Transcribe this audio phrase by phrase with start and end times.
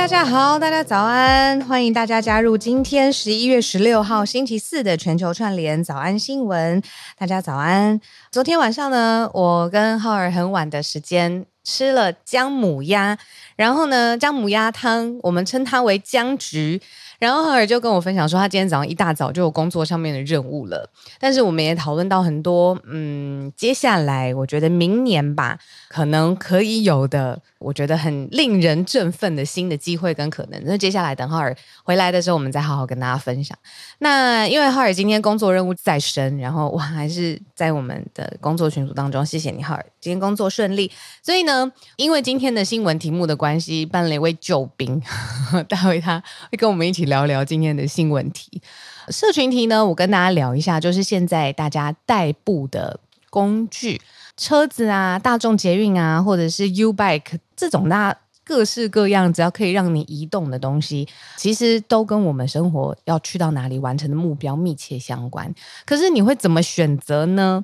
[0.00, 6.82] 大家好，大家早安，欢迎大家加入今天十一月十六号星期四的全球串联早安新闻。
[7.18, 8.00] 大家早安。
[8.32, 13.18] 昨天晚上呢，我跟浩儿很晚的时间吃了姜母鸭，
[13.56, 16.80] 然后呢，姜母鸭汤我们称它为姜菊。
[17.20, 20.90] 然后浩尔就跟我分享说，他今天早上一大早就有工作上面的任务了。
[21.20, 27.40] 但是我们也讨论到很多，嗯，接下来我觉得明年吧，可能可以有的。
[27.60, 31.54] 我觉得很令人振奋的新的机会跟可能，那接下来等浩尔
[31.84, 33.54] 回来的时候，我们再好好跟大家分享。
[33.98, 40.90] 那因为浩尔今天工作任务在身，然后我还是在我们的工作群组当中，谢谢你，浩尔，今天工作顺利。
[41.22, 45.00] 所以呢，因为今天的新闻题目的关系，办了一位救兵，
[45.68, 48.62] 待会他会跟我们一起聊聊今天的新闻题。
[49.08, 54.00] 社群题呢，我跟大家聊一下，就是现在大家代步的工具。
[54.36, 61.06] 车子啊，大众捷运啊，或者是 U-Bike 这种那各式各样，只要可以让你移动的东西，
[61.36, 65.52] 其实都跟我们生活要去到哪里完成的目标密切相关。
[65.84, 67.62] 可是你会怎么选择呢？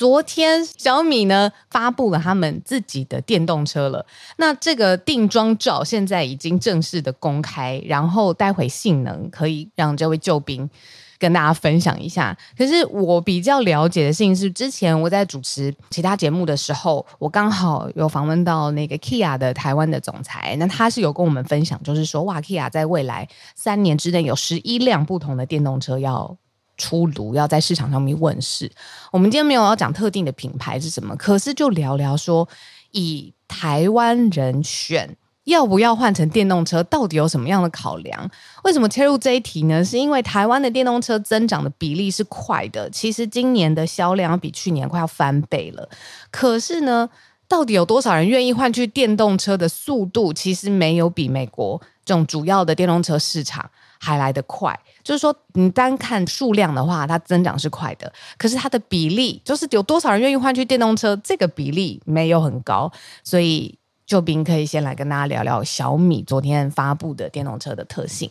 [0.00, 4.06] 昨天小米呢发布了他们自己的电动车了，
[4.38, 10.70] 那这个定妆照现在已经正式的公开，然后待会性能可以让这位救兵。
[11.18, 26.34] 跟大家分享一下，可是我比较了解的事情是，之前我在主持其他节目的时候，我刚好有访问到那个 Kia 的台湾的总裁，那他是有跟我们分享，就是说，哇，Kia 在未来三年之内有十一辆不同的电动车要
[26.80, 28.70] 出炉，要在市场上面问世。
[29.12, 32.48] 我们今天没有要讲特定的品牌是什么，可是就聊聊说，
[32.92, 35.16] 以台湾人选。
[35.44, 36.82] 要不要换成电动车？
[36.84, 38.30] 到底有什么样的考量？
[38.62, 39.82] 为什么切入这一题呢？
[39.82, 45.88] 是因为台湾的电动车增长的比例是快的，其实今年的销量比去年快要翻倍了。
[46.30, 47.08] 可是呢，
[47.48, 53.68] 到底有多少人愿意换去电动车的速度，其实没有比美国这种主要的电动车市场
[54.00, 54.76] 还来得快。
[55.04, 62.90] 就是说，你单看数量的话，它增长是快的，可是它的比例，就是有多少人愿意换去电动车，这个比例没有很高，
[63.22, 63.76] 所以。
[64.06, 68.28] 救兵可以先来跟大家聊聊小米昨天发布的电动车的特性。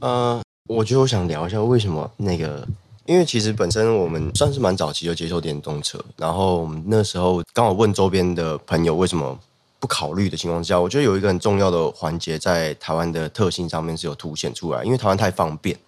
[0.00, 2.68] 呃，我觉得我想聊一下为什么那个，
[3.06, 9.38] 因为其实本身我们算是蛮早期就接受电动车，然后我们那时候刚好问周边的朋友为什么
[9.84, 15.78] 不考虑的情况之下，我觉得有一个很重要的环节在台湾的特性上面是有凸显出来，因为台湾太方便，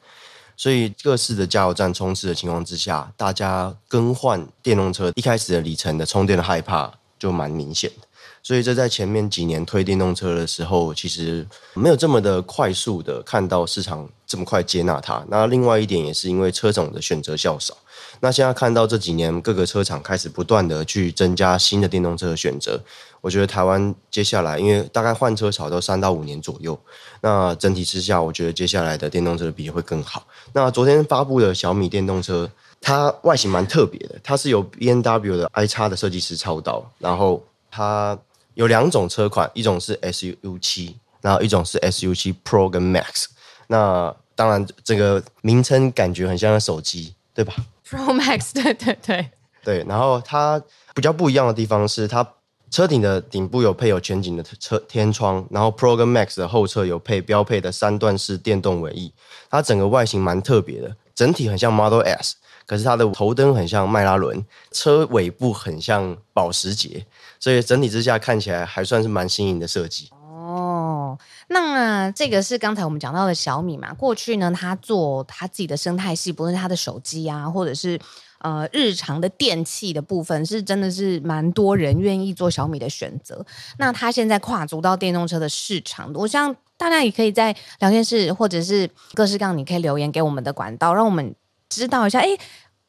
[0.54, 8.06] 所以各式的加油站充斥的情况之下，大家更换电动车一开始的里程的充电的害怕就蛮明显的。
[8.42, 15.24] 所以这在前面几年推电动车的时候，其实没有这么的快速的看到市场这么快接纳它。
[15.28, 17.74] 那另外一点也是因为车种的选择较少。
[18.20, 22.80] 那现在看到这几年各个车厂开始不断的去增加新的电动车的选择，
[23.20, 26.78] 我觉得台湾接下来因为大概换车潮都三到五年左右，
[27.20, 30.26] 那整体之下，我觉得接下来的电动车的比例会更好。
[30.52, 32.50] 那昨天发布的小米电动车，
[32.80, 38.18] 它外形蛮特别的，它是由 B N W 的 i 叉的设计师操刀，然后它。
[38.56, 43.26] 有两种车款，一种是 SU 七，然后一种是 SU 七 Pro 跟 Max。
[43.66, 47.52] 那当然，这个名称感觉很像手机，对吧
[47.86, 49.28] ？Pro Max，对对对
[49.62, 49.84] 对。
[49.86, 50.58] 然后它
[50.94, 52.26] 比较不一样的地方是，它
[52.70, 59.12] 车顶的顶部有配有全景的车天窗，然后 Pro 跟 Max 的后侧有配标配的三段式电动尾翼。
[59.48, 62.36] 它整个外形蛮特别的，整体很像 Model S。
[62.66, 67.06] 可是它的头灯很像迈拉伦，车尾部很像保时捷，
[67.38, 70.10] 所以整体之下看起来还算是蛮新颖的设计。
[70.20, 71.16] 哦，
[71.46, 73.94] 那这个是刚才我们讲到的小米嘛？
[73.94, 77.96] 过去呢，它做它自己的生态系，不论是它的手机啊，或者是
[78.38, 83.44] 呃日常的电器的部分，是真的是蛮多人愿意做小米的选择。
[83.78, 91.34] 那它现在跨足到电动车的市场，我想大家也可以在聊天室或者是各式各样，你可以留言给我们的管道，让我们。
[91.68, 92.28] 知道一下，哎，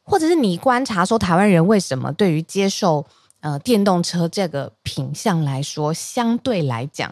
[0.04, 3.04] 或者是你观察说，台湾人为什么对于接受
[3.39, 7.12] 呃电动车这个品相来说，相对来讲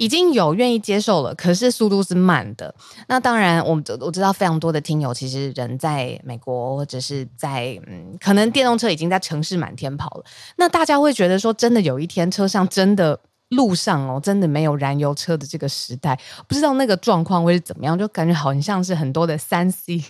[0.00, 2.74] 已经有愿意接受了，可是速度是慢的。
[3.06, 10.24] 那当然，我们我知道非常多的听友其实人在美国或者是在嗯，可能电动车已经在城市满天跑了。
[10.56, 13.20] 那大家会觉得说，真的有一天车上真的
[13.50, 16.18] 路上哦，真的没有燃油车的这个时代，
[16.48, 20.02] 不知道那个状况会是怎么样，就感觉好像是很多的三 C。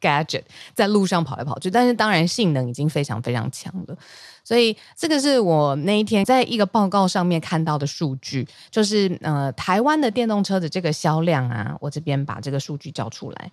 [0.00, 0.42] Gadget
[0.74, 3.96] 在路上跑来跑去，但是当然性能已经非常非常强了，
[4.44, 13.50] 所以这个是我那一天在一个报告上面看到的数据，就是呃台湾的电动车的这个销量啊，我这边把这个数据叫出来，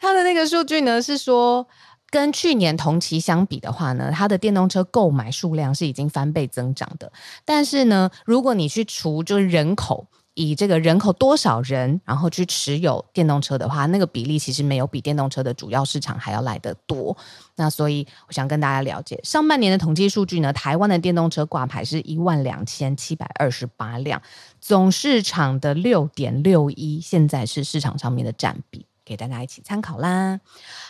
[0.00, 1.66] 它的那个数据呢是说
[2.10, 7.12] 跟去年同期相比的话呢，它的电动车购买数量是已经翻倍增长的，
[7.44, 10.06] 但是呢，如果你去除就是人口。
[10.38, 17.16] 以这个人口多少人，然后去持有电动车的话，那个比例其实没有比电动车的主要市场还要来得多。
[17.56, 24.22] 那所以我想跟大家了解，上半年的统计数据呢，台湾的电动车挂牌是一万两千七百二十八辆，
[24.60, 30.38] 总市场的六点六一，现在是市场上面的占比，给大家一起参考啦。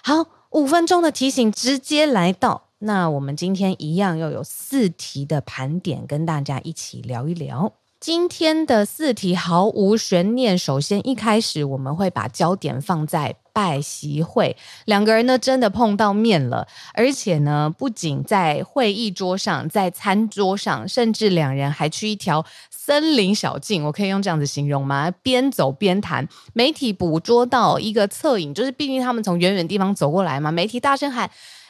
[0.03, 7.73] 好，五分钟的提醒直接来到，那我们今天一样又有四题的盘点，跟大家一起聊一聊。
[8.01, 10.57] 今天的四题毫无悬念。
[10.57, 25.11] 首先，一开始我们会把焦点放在拜习会，两个人呢真的碰到面了，而且呢，不仅在会议桌上，在餐桌上，甚至两人还去一条森林小径，我可以用这样子形容吗？
[25.21, 26.29] 边走边谈。
[26.53, 31.29] 媒体捕捉到一个侧影，就是毕竟他们从远远地方走过来嘛，媒体大声喊：“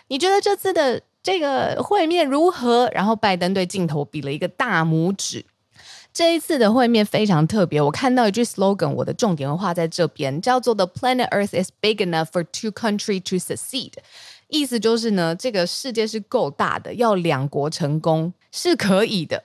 [0.08, 5.46] 你觉得这次的这个会面如何？”然后拜登对镜头比了一个大拇指。
[6.12, 13.92] 这一次的会面非常特别，我看到一句 slogan，我的重点会画在这边，叫做 “The planet Earth is big enough for two countries to succeed”，
[14.48, 19.44] 意思就是呢，这个世界是够大的，要两国成功是可以的。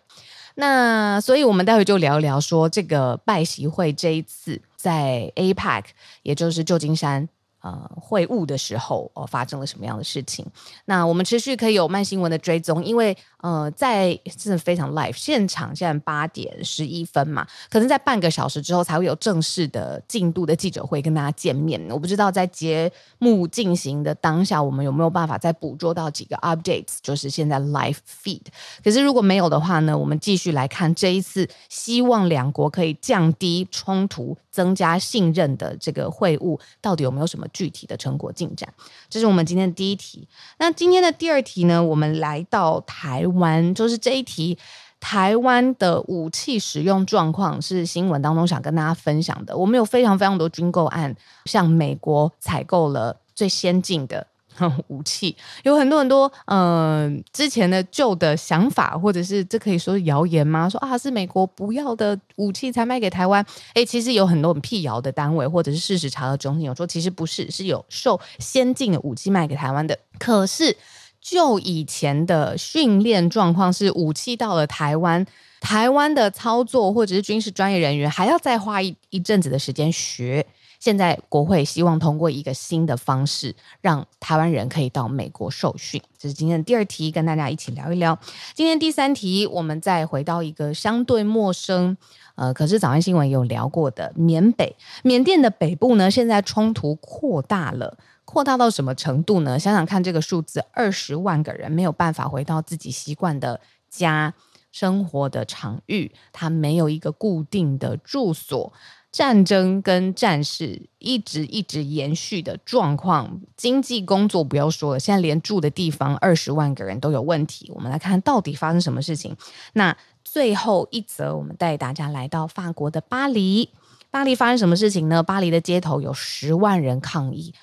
[0.55, 5.83] 那所以，我们待会就聊一聊说这个拜习会这一次在 APEC，
[6.21, 7.27] 也就是旧金山。
[7.63, 10.45] 呃，会晤的时候哦，发生了什么样的事情？
[10.83, 21.81] 那我们持续可以有慢新闻的追踪，因为呃，在真的非常 live 现场，现在八点十一分嘛，可能在半个小时之后才会有正式的进度的记者会跟大家见面。
[21.89, 28.41] 我不知道在节目进行的当下，我们有没有办法再捕捉到几个 updates，就是现在 live feed。
[28.83, 37.45] 可是如果没有的话呢，我们继续来看这一次，希望两国可以降低冲突、增加信任的这个会晤，到底有没有什么？
[37.51, 38.71] 具体的成果进展，
[39.09, 40.27] 这是我们今天的第一题。
[40.59, 41.83] 那今天的第二题呢？
[41.83, 44.57] 我们来到台湾，就是这一题，
[44.99, 49.57] 台湾的武器使用状况是新闻当中想跟大家分享的。
[49.57, 51.15] 我们有非常非常多军购案，
[51.45, 54.27] 向美国采购了最先进的。
[54.87, 60.69] 武器有很多很多，嗯、呃，之前的旧的想法，或者是这可以说是谣言吗？
[60.69, 63.45] 说啊，是美国不要的武器才卖给台湾。
[63.73, 69.97] 诶，其实有很多很辟谣的单位，或者是事实查核中心有说，其实不是，是有售先进的武器卖给台湾的。
[70.19, 70.75] 可是
[71.21, 75.25] 就以前的训练状况是，武器到了台湾，
[75.59, 80.45] 台湾的操作或者是军事专业人员还要再花一一阵子的时间学。
[80.83, 86.01] 现在国会希望通过一个新的方式，让台湾人可以到美国受训。
[86.17, 88.19] 这是今天的第二题，跟大家一起聊一聊。
[88.53, 91.95] 今天第三题，我们再回到一个相对陌生，
[92.35, 99.57] 呃，可是早安新闻有聊过的缅北，缅甸的北部呢，现在冲突扩大了，扩大到什么程度呢？
[99.57, 104.33] 想想看，这个数字，二十万个人没有办法回到自己习惯的家，
[104.73, 108.73] 生活的场域，他没有一个固定的住所。
[109.13, 117.71] 战争跟战事一直一直延续的状况，经济工作不要说了，现在连住的地方二十万个人都有问题。
[117.75, 119.37] 我们来看到底发生什么事情。
[119.73, 123.69] 那最后一则，我们带大家来到法国的巴黎。
[124.09, 125.21] 巴黎发生什么事情呢？
[125.21, 127.53] 巴黎的街头有十万人抗议，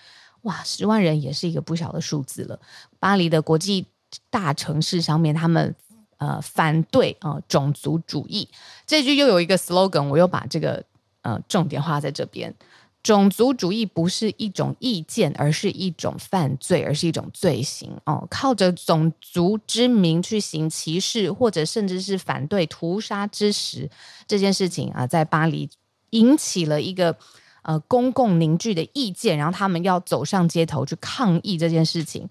[0.43, 2.61] 哇，十万人也是一个不小的数字了。
[3.00, 3.87] 巴黎的国际
[4.30, 5.75] 大城市上面，他们
[6.19, 8.49] 呃反对啊、种族主义。
[8.87, 10.85] 这句又有一个 slogan，我又把这个。
[11.23, 12.55] 呃，重点画在这边，
[13.03, 18.27] 种族主义不是一种意见，而是一种犯罪，而是一种罪行哦。
[18.31, 23.91] 靠着种族之名去行歧视，或者甚至是反对屠杀之时，
[24.27, 25.69] 这件事情啊，在巴黎
[26.11, 27.17] 引起了一个
[27.62, 32.29] 呃公共凝聚的意见，然后他们要走上街头去抗议这件事情。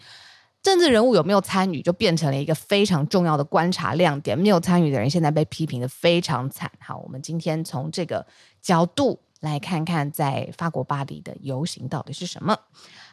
[0.62, 4.38] 政治人物有没有参与，就变成了一个非常重要的观察亮点。
[4.38, 6.70] 没有参与的人，现在被批评得非常惨。
[6.80, 8.26] 好，我们今天从这个
[8.62, 12.58] 角度来看看，在法国巴黎的游行到底是什么。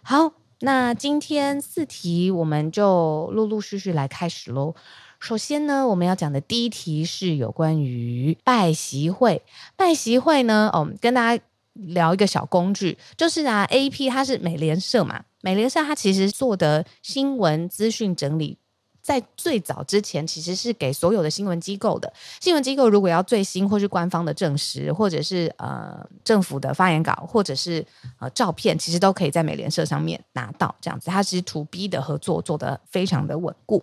[0.03, 4.75] 好，那今天四题我们就陆陆续续来开始喽。
[5.19, 9.43] 首先呢，我们要讲的第一题是有关于拜习会。
[9.77, 11.43] 拜习会呢，哦，跟大家
[11.79, 15.25] 聊一个小工具，就是啊，AP 它是美联社嘛。
[15.43, 18.59] 美联社它其实做的新闻资讯整理，
[19.07, 22.13] 在最早之前其实是给所有的新闻机构的。
[22.41, 27.87] 新闻机构如果要最新或是官方的证实，或者是呃政府的发言稿，或者是
[28.19, 30.75] 呃照片，其实都可以在美联社上面拿到。
[30.81, 33.81] 这样子，它其实 to B 的合作做得非常的稳固。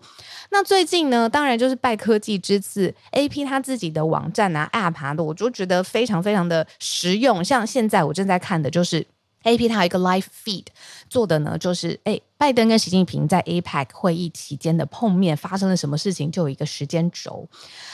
[0.51, 7.41] 那最近呢，当然就是拜科技之赐，AP 它自己的网站啊、App 的，我就觉得非常非常的实用。
[7.41, 9.07] 像现在我正在看的就是。
[9.43, 10.65] AP 它有一个 live feed
[11.09, 17.47] 做的呢，就是哎，拜登跟习近平在 APEC 会议期间的碰面发生了什么事情，就有一个时间轴。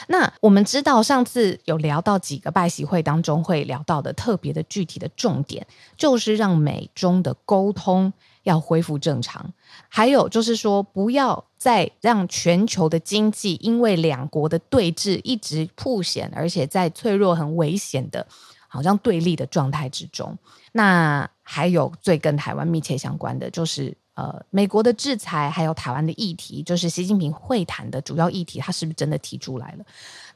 [0.08, 5.66] 那我们知道上次有聊到几个拜习会当中会聊到的特别的具体的重点，
[5.96, 8.12] 就是让美中的沟通
[8.44, 9.52] 要恢复正常，
[9.88, 18.26] 还有就是说不要再让全球的经济因为两国的对峙一直曝险，而且在脆弱很危险的，
[18.70, 20.34] 好像对立的状态之中。
[20.72, 29.84] 那还有最跟台湾密切相关的，就是呃，美国的制裁，还有台湾的议题，就是习近平会谈的主要议题，他是不是真的提出来了？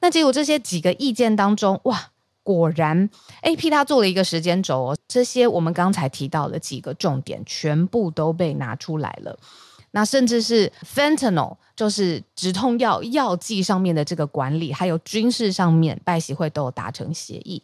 [0.00, 2.10] 那结果这些几个意见当中，哇，
[2.42, 3.08] 果然
[3.42, 9.38] AP 他做了一个时间轴哦，这些我们刚才提到的几个重点，全部都被拿出来了。
[9.92, 17.62] 那甚至是 Fentanyl，就是止痛药药剂上面的这个管理，还有军事上面，拜习会都有达成协议，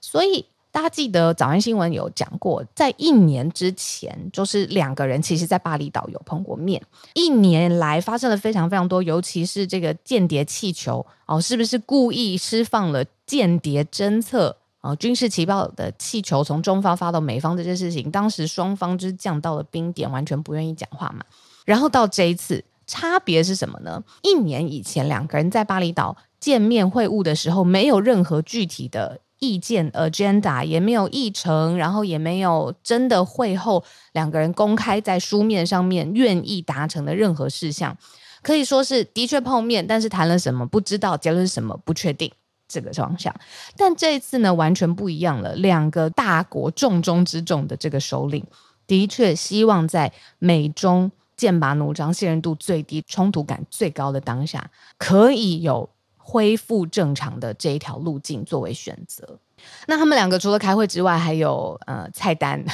[0.00, 0.46] 所以。
[0.72, 6.80] 大家记得早安新闻有讲过，在一年之前，就是两个人其实，在巴厘岛有碰过面。
[7.14, 18.08] 一年来发生了非常非常多，尤其是这个间谍气球哦，是不是故意释放了间谍侦测啊、哦、军事情报的气球从中方发到美方这件事情？
[18.08, 21.24] 当时双方就是降到了冰点，完全不愿意讲话嘛。
[21.64, 24.00] 然后到这一次，差别是什么呢？
[24.22, 29.18] 一年以前两个人在巴厘岛见面会晤的时候，没有任何具体的。
[29.40, 33.82] 意见 agenda 也没有议程，然后也没有真的会后
[34.12, 37.96] 两个人公开在书面上面愿意达成的任何事项，
[38.42, 42.30] 可以说是的确碰面，但是谈了什么不知道，结论是什么不确定
[42.68, 43.34] 这个方向。
[43.76, 48.44] 但这一次呢，完全不一样了，两个大国重中之重的这个首领，
[48.86, 55.88] 的确希望在美中剑拔弩张、信任度最低、冲突感最高的当下，可以有。
[56.30, 59.40] 恢复正常的这一条路径作为选择，
[59.88, 62.64] 那他们两个除了开会之外，还有呃菜单。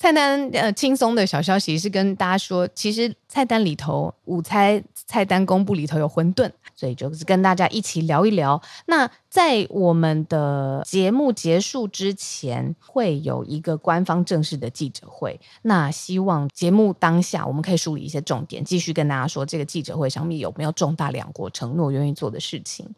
[0.00, 8.58] 菜单呃轻松的小消息是跟大家说，其实菜单里头午餐菜单公布里头有馄饨，所以就是跟大家一起聊一聊。
[8.86, 15.38] 那在我们的节目结束之前，会有一个官方正式的记者会。
[15.60, 22.88] 那希望节目当下我们可以梳理一些重点，继续跟大家说这个记者会上面有没有重大两国承诺愿意做的事情。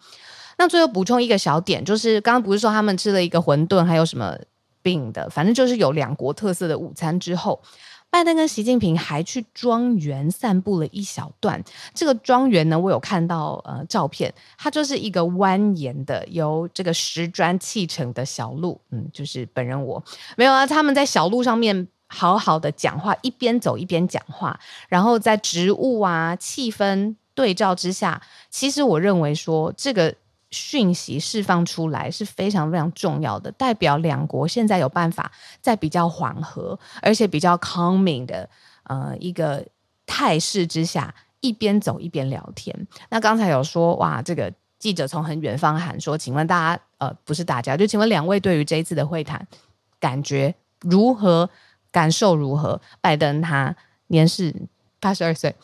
[0.57, 4.39] 那最后补充一个小点，就是刚刚不是说他们吃了一个馄饨，还有什么？
[4.83, 7.63] 病的，反正就是有两国特色的午餐之后，
[8.11, 11.63] 拜登跟习近平还去庄园散步了一小段。
[11.95, 18.79] 这个庄园呢，我有看到呃照片，它就是一个蜿蜒的由这个石砖砌成的小路。
[18.91, 20.03] 嗯，就是本人我
[20.37, 28.21] 没有啊，他们在小路上面好好的讲话，一边走一边讲话，然后在植物啊气氛对照之下，
[28.51, 30.15] 其实我认为说这个。
[30.53, 38.49] 讯息释放出来是非常非常重要的，代表两国现在有办法在比较缓和而且比较 calming 的
[38.85, 39.67] 呃一个
[40.07, 42.87] 态势之下，一边走一边聊天。
[43.09, 49.45] 那刚才有说哇，这个记者从很远方喊说，请问大家呃不是大家，就请问两位对于这一次的会谈
[49.99, 51.51] 感觉如何？
[51.91, 52.81] 感受如何？
[53.03, 54.55] 拜登他年事
[54.99, 55.55] 八十二岁，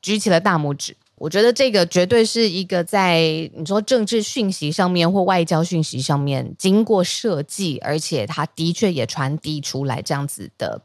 [0.00, 0.96] 举起了大拇指。
[1.16, 3.20] 我觉得这个绝对是一个在
[3.54, 10.82] 你说政治讯息上面或外交讯息上面经过设计，而且它的确也传递出来这样子的，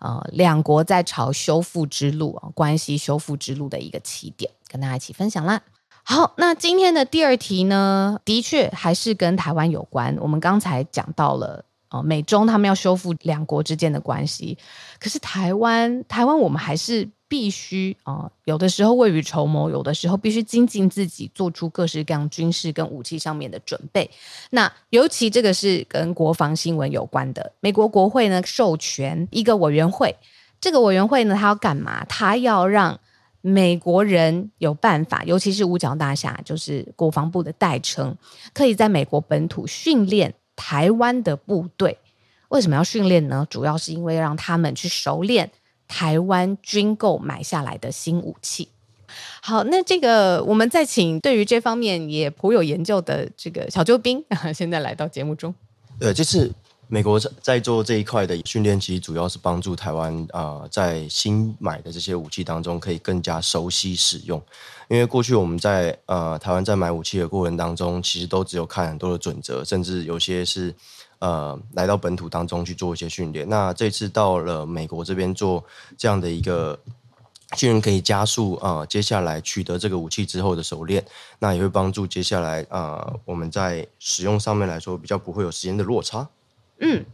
[0.00, 5.60] 呃，两国在朝修复之路啊，关系修复之路的一个起点，跟大家一起分享啦。
[6.02, 10.16] 好，那今天的第二题呢，的确还是跟台湾有关。
[10.20, 11.64] 我们刚才讲到了，
[11.94, 14.58] 呃，美中他们要修复两国之间的关系，
[14.98, 17.08] 可是台湾，台湾我们还是。
[17.26, 24.08] 必须啊、有的时候未雨绸缪，有的时候必须精进自己，做出各式各样军事跟武器上面的准备。
[24.50, 27.50] 那尤其这个是跟国防新闻有关的。
[27.58, 30.14] 美国国会呢授权一个委员会，
[30.60, 32.04] 这个委员会呢，他要干嘛？
[32.04, 33.00] 他要让
[33.40, 38.16] 美国人有办法，尤其是五角大厦，就是国防部的代称，
[38.52, 41.98] 可以在美国本土训练台湾的部队。
[42.48, 43.46] 为什么要训练呢？
[43.50, 45.50] 主要是因为让他们去熟练。
[45.86, 48.68] 台湾军购买下来的新武器。
[49.42, 55.54] 好，那这个我们再请对于这方面也颇有研究的这个小救兵， 现在来到节目中。
[56.00, 56.50] 呃，就是
[56.88, 64.40] 美国在做这一块的训练，其实主要是帮助台湾啊、呃，在新买的这些武器当中可以更加熟悉使用。
[64.88, 70.74] 因为过去我们在呃台湾在买武器的过程当中，其实都只有看很多的准则，甚至有些是。
[71.20, 73.48] 呃，来到本土当中去做一些训练。
[73.48, 75.64] 那这次到了美国这边做
[75.96, 76.78] 这样的一个
[77.56, 81.02] 训练，可以加速啊、接下来取得这个武器之后的熟练。
[81.38, 86.28] 那也会帮助接下来啊、我们在使用上面来说比较不会有时间的落差。
[86.78, 87.04] 嗯，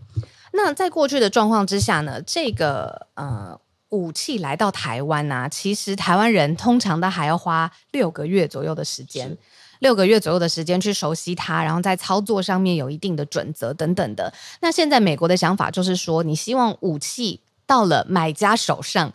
[0.52, 9.37] 那那在过去的状况之下呢，这个呃武器来到台湾啊，其实台湾人通常都还要花六个月左右的时间。
[9.81, 14.33] 六个月左右的时间去熟悉它，然后在操作上面有一定的准则等等的。
[14.61, 19.12] 那现在美国的想法就是说，你希望武器到了买家手上，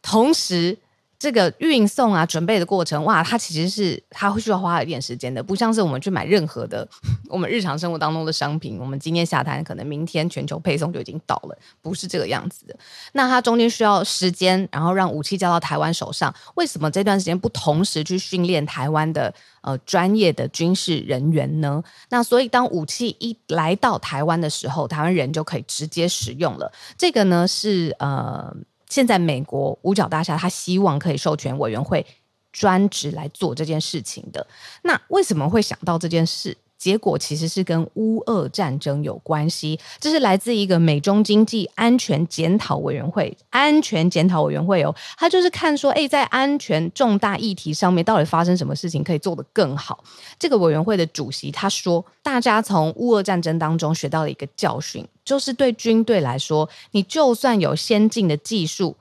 [0.00, 0.78] 同时。
[1.24, 6.86] 这个运送啊，准备的过程，哇，它其实是它会需要花一点时间的，不像是我们去买任何的
[7.30, 12.76] 我们日常生活当中的商品，我们今天下单，可能明天全球配送就已经到了，不是这个样子的。
[13.12, 16.34] 那它中间需要时间，然后让武器交到台湾手上。
[16.56, 21.82] 为什么这段时间不同时去训练台湾的呃专业的军事人员呢？
[22.10, 26.70] 那所以当武器一来到台湾的时候，台湾人就可以直接使用了。
[26.98, 28.54] 这个呢是呃。
[28.94, 32.06] 现在美国五角大厦，他希望可以授权委员会
[32.52, 34.46] 专职来做这件事情的。
[34.82, 36.56] 那为什么会想到这件事？
[36.84, 50.04] 结果其实是跟乌俄战争有关系，这是来自一个美中经济安全检讨委员会，安全检讨委员会哦，他就是看说，诶，在安全重大议题上面，到底发生什么事情可以做得更好？
[50.38, 58.94] 这个委员会的主席他说，大家从乌俄战争当中学到了一个教训，就是对军队来说，你就算有先进的技术。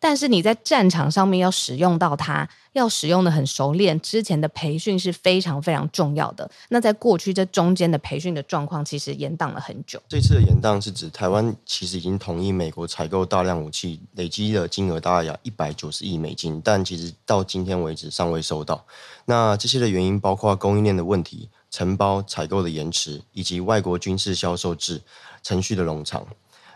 [0.00, 6.48] 但是你在战场上面要使用到它，要使用的很熟练，之前的培训是非常非常重要的。
[6.68, 10.00] 那在过去这中间的培训的状况，其实延宕了很久。
[10.08, 18.84] 这次的延宕是指台湾其实已经同意美国采购大量武器，累积的金额大概有一百九十亿美金，但其实到今天为止尚未收到。
[19.24, 25.02] 那这些的原因包括供应链的问题、承包采购的延迟，以及外国军事销售制
[25.42, 26.24] 程序的冗长，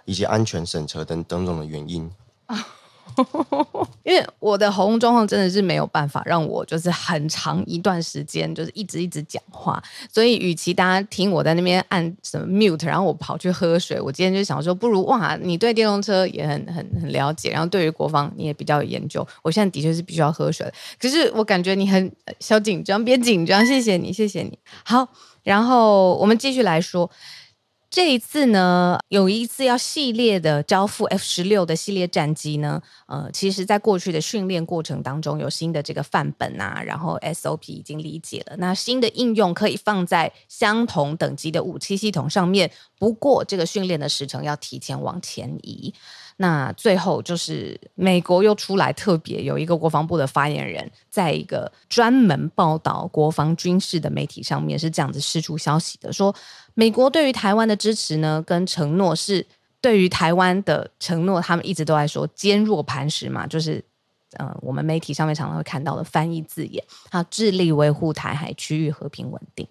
[0.05, 2.11] 以及安全审查等等种的原因。
[4.05, 9.83] 因为我的喉咙状况真的是没有办法让我就是很长一段时间就是一直一直讲话，
[10.13, 20.67] 所以与其大家听我在那边按什么 mute，然后我跑去喝水，我今天就想说，不如哇，你对电动车也很很很了解，然后对于国防你也比较有研究，我现在的确是必须要喝水，
[20.99, 22.11] 可是我感觉你很
[22.41, 24.59] 小紧张，别紧张，谢谢你，谢谢你。
[24.85, 25.07] 好，
[25.43, 27.11] 然后我们继续来说。
[27.93, 45.93] 这一次呢，有一次要系列的交付 F 十六的系列战机呢，呃，其实在过去的训练过程当中有新的这个范本啊，然后 SOP 已经理解了，那新的应用可以放在相同等级的武器系统上面，不过这个训练的时程要提前往前移。
[46.39, 56.35] 那最后就是美国又出来特别有一个国防部的发言人，在一个专门报道国防军事的媒体上面是这样子释出消息的，说
[56.75, 59.47] 美国对于台湾的支持呢，跟承诺是
[59.81, 63.85] 对于台湾的承诺，他们一直都在说坚若磐石嘛，就是
[64.39, 69.69] 呃，我们媒体上面常常会看到的翻译字眼，他致力维护台海区域和平稳定。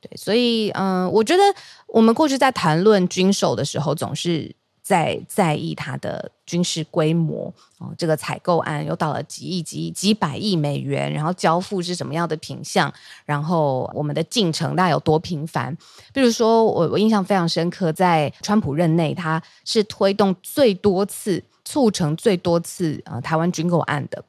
[0.00, 1.42] 对，所以嗯、我觉得
[1.88, 4.54] 我们过去在谈论军售的时候，总是。
[4.86, 12.92] 在在意它的军事规模哦，这个采购案又到了几亿、几亿几百亿美元，然后交付是什么样的品相，
[13.24, 15.76] 然后我们的进程大概有多频繁？
[16.14, 24.24] 比如说，我我印象非常深刻，在川普任内，他是推动最多次、促成最多次呃台湾军购案的。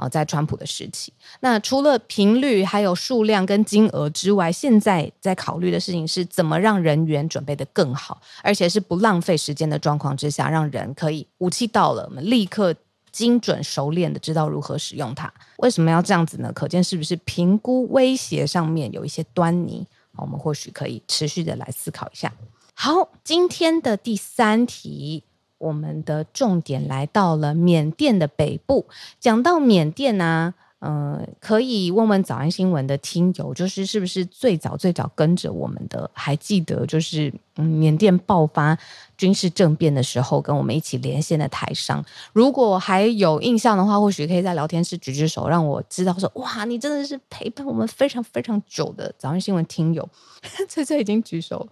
[0.00, 12.74] 啊，在川普的时期，那除了频率、还有数量跟金额之外，现在在考虑的事情是怎么让人员准备得更好，而且是不浪费时间的状况之下，让人可以武器到了，我们立刻
[13.12, 15.30] 精准熟练的知道如何使用它。
[15.58, 16.50] 为什么要这样子呢？
[16.54, 19.86] 可见是不是评估威胁上面有一些端倪？
[20.16, 22.32] 我们或许可以持续的来思考一下。
[22.72, 25.24] 好，今天的第三题。
[25.60, 28.86] 我们的重点来到了缅甸的北部。
[29.20, 38.76] 讲到缅甸呢、呃，可以问问早安新闻的听友，就是是不是最早最早跟着我们的，还记得就是嗯，缅甸爆发
[39.18, 50.08] 军事政变的时候，跟我们一起连线的台商，如果还有印象的话，或许可以在聊天室举举手，让我知道说，哇，你真的是陪伴我们非常非常久的早安新闻听友。
[50.66, 51.68] 翠翠已经举手。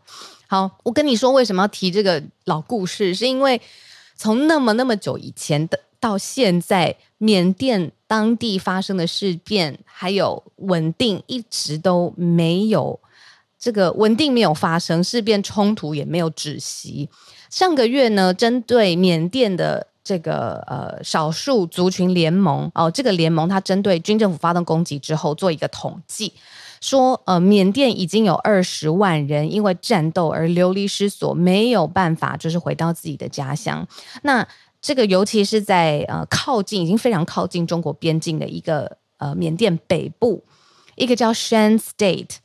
[0.46, 3.14] 好，我跟你说，为什么要提这个老故事？
[3.14, 3.58] 是因为
[4.16, 13.00] 从那么那么久以前的到现在，缅甸当地发生的事变还有稳定，一直都没有
[13.58, 17.08] 这个稳定没有发生，事变冲突也没有止息。
[17.50, 26.32] 上个月呢，针对缅甸的这个呃少数族群联盟哦，这个联盟它针对军政府发动攻击之后做一个统计。
[26.80, 33.84] 说，呃，缅甸已经有二十万人因为战斗而流离失所，没有办法就是回到自己的家乡。
[34.22, 34.46] 那
[34.80, 40.44] 这个尤其是在呃靠近，已经非常靠近中国边境的一个呃缅甸北部
[40.96, 42.36] 一个叫 Shan State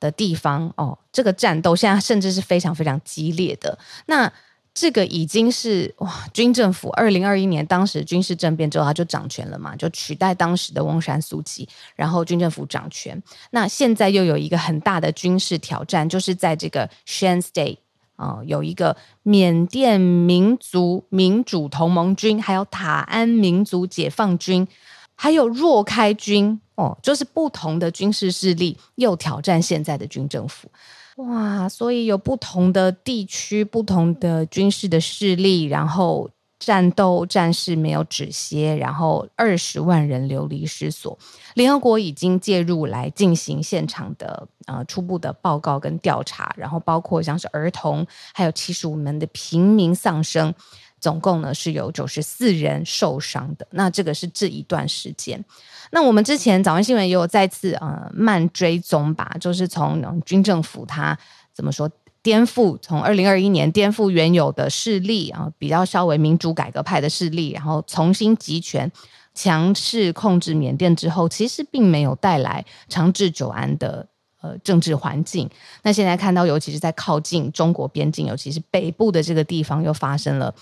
[0.00, 3.78] 的地方哦，这个战斗现在甚至是非常非常激烈的。
[4.06, 4.32] 那
[4.74, 13.22] 这个已经是哇，军政府二零二一年当时军事政变之后，他就掌权了嘛，就取代当时的翁山苏姬，然后军政府掌权。
[13.52, 17.78] 那现在又有一个很大的军事挑战，就是在这个 Shan State
[18.16, 24.66] 啊、有一个缅甸民族民主同盟军，还有塔安民族解放军，
[25.14, 30.68] 还有若开军哦，就是不同的军事势力又挑战现在的军政府。
[31.16, 41.18] 哇，所以有不同的地区、不同的军事的势力，然后战斗战事没有止歇，然后二十万人流离失所。
[41.54, 50.54] 联合国已经介入来进行现场的呃初步的报告跟调查，然后包括像是儿童，还有七十五名的平民丧生。
[51.00, 55.44] 总共呢是有九十四人受伤的，那这个是这一段时间。
[55.90, 61.18] 那我们之前早安新闻也有再次呃慢追踪吧，就是从军政府他
[61.52, 61.90] 怎么说
[62.24, 68.90] 颠覆，从二零二一年颠覆原有的势力啊，比较稍微民主改革派的势力，然后重新集权，
[69.34, 74.08] 强势控制缅甸之后，其实并没有带来长治久安的
[74.40, 75.50] 呃政治环境。
[75.82, 80.54] 那现在看到，尤其是在靠近中国边境，尤其是北部的这个地方，又发生了。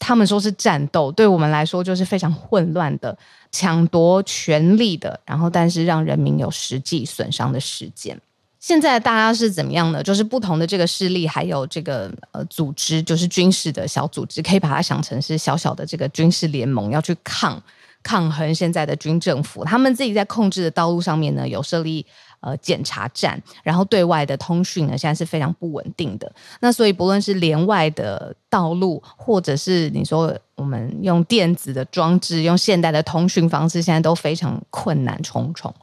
[0.00, 3.16] 他们说是战斗，对我们来说就是非常混乱的
[3.52, 8.20] 抢夺权力的，然后但是让人民有实际损伤的事件。
[8.64, 10.02] 现在大家是怎么样呢？
[10.02, 17.62] 就是不同的这个势力，还有这个呃组织，就是军事的小组织，可以把它想成是小小的这个军事联盟，要去抗
[18.02, 19.62] 抗衡现在的军政府。
[19.66, 22.06] 他们自己在控制的道路上面呢，有设立。
[22.40, 26.30] 呃，检查站，然后对外的通讯呢，现在是非常不稳定的。
[26.60, 35.74] 那所以，不论是连外的道路，或者是你说我们用电子的装置，用现代的通讯方式，现在都非常困难重重。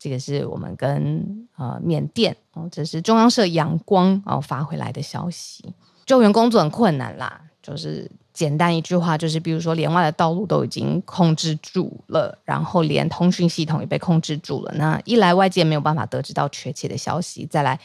[0.00, 5.72] 这个是我们跟呃缅甸哦，这是中央社阳光哦发回来的消息，
[6.04, 8.10] 救援工作很困难啦，就是。
[8.32, 14.72] 简单一句话就是，比如说连外的道路都已经控制住了，然后连通讯系统也被控制住了。
[14.76, 17.78] 那一来外界没有办法得知到确切的消息，再来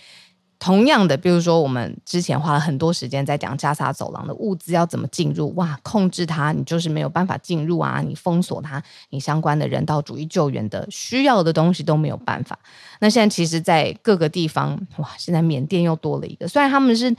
[0.59, 12.57] 同样的，比如说我们之前花了很多时间在讲加沙走廊的物资要怎么进入，哇，控制它你就是没有办法进入啊，你封锁它，你相关的人道主义救援的需要的东西都没有办法。
[12.99, 17.15] 那现在其实，在各个地方，哇，现在缅甸又多了一个，虽然他们是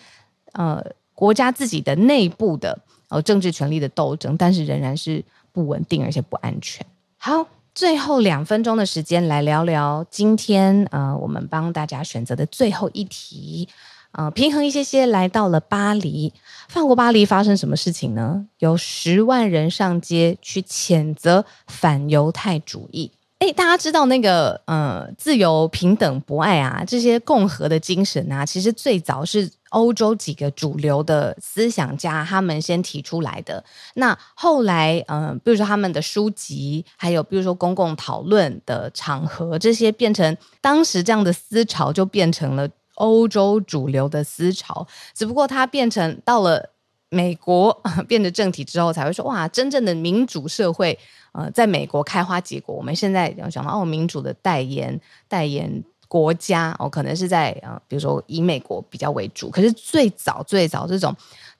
[0.53, 0.83] 呃
[1.15, 2.79] 国家自己的内部的。
[3.09, 6.85] 呃，政治权力的斗争，但是仍然是不稳定而且不安全。
[7.19, 7.47] 好，
[7.77, 13.69] 最后两分钟的时间来聊聊今天呃，我们帮大家选择的最后一题。
[14.13, 16.33] 呃，平衡一些些，来到了巴黎，
[16.69, 18.47] 法国巴黎发生什么事情呢？
[18.61, 23.13] 有十万人上街去谴责反犹太主义。
[23.41, 29.51] 诶，大家知道那个呃，自由、平等、博爱啊，这些共和的精神啊，其实最早是。
[29.71, 33.65] 欧洲几个主流的思想家，他们先提出来的。
[33.95, 44.87] 那后来，嗯、呃，比如说他们的书籍，还有比如说公共讨论的场合，这些变成当时这样的思潮，就变成了欧洲主流的思潮。
[45.13, 46.71] 只不过它变成到了
[47.09, 50.97] 美国 变得政体之后，才会说哇，真正的民主社会，
[51.33, 52.75] 呃，在美国开花结果。
[52.75, 55.83] 我们现在要讲到哦，民主的代言，代言。
[56.09, 59.51] 国家哦，可能是在啊，比如说以美国比较为主。
[59.51, 61.15] 可是最早最早这种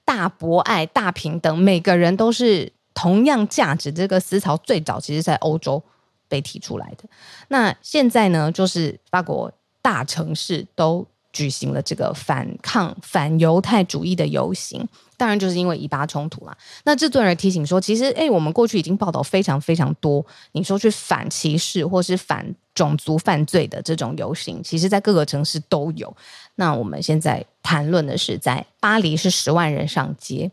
[0.05, 5.83] 大博爱、大平等，每个人都是同样价值，这个思潮最早其实在欧洲
[6.27, 7.03] 被提出来的。
[7.49, 14.87] 那现在呢，就是法国大城市都举行了这个反抗反犹太主义的游行。
[15.17, 16.55] 当然，就是因为以巴冲突啦。
[16.83, 26.15] 那制作人提醒说，其实诶，我们过去已经报道非常非常多，你说去反歧视或是反种族犯罪的这种游行，其实在各个城市都有。
[26.55, 30.51] 那我们现在谈论的是，在巴黎是十万人上街。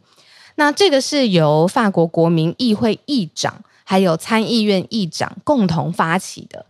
[0.57, 6.65] 那这个是由法国国民议会议长还有参议院议长共同发起的。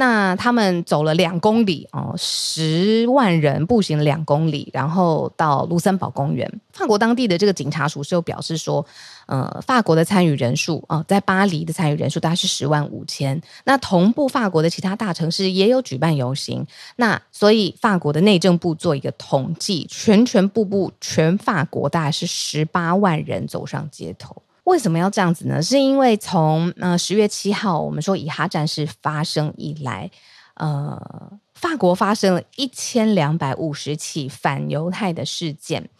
[0.00, 6.50] 那他们走了两公里哦，十万人步行两公里，然后到卢森堡公园。
[6.72, 8.86] 法国当地的这个警察署是有表示说，
[9.26, 13.38] 呃，法国的参与人数啊、在巴黎的参与人数大概是十万五千。
[13.64, 16.66] 那同步法国的其他大城市也有举办游行。
[16.96, 24.40] 那所以法国的内政部做一个统计，全全部部全法国大概是十八万人走上街头。
[24.70, 25.60] 为什么要这样子呢？
[25.60, 30.08] 是因为从呃十月七号我们说以哈战事发生以来，
[30.54, 30.96] 呃，
[31.54, 35.90] 法国发生了一千两百五十起反犹太的事件。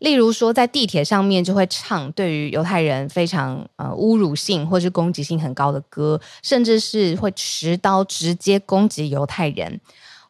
[0.00, 9.80] 例如说，在地铁上面就会唱对于犹太人非常呃侮辱性或是攻击性很高的歌，甚至是会持刀直接攻击犹太人，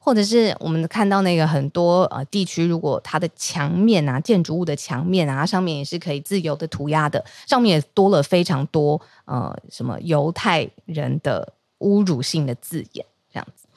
[0.03, 13.69] 或者是我们看到那个很多呃地区，如果它的墙面啊，建筑物的墙面啊，上面也是可以自由的涂鸦的，上面也多了非常多呃什么犹太人的侮辱性的字眼，这样子。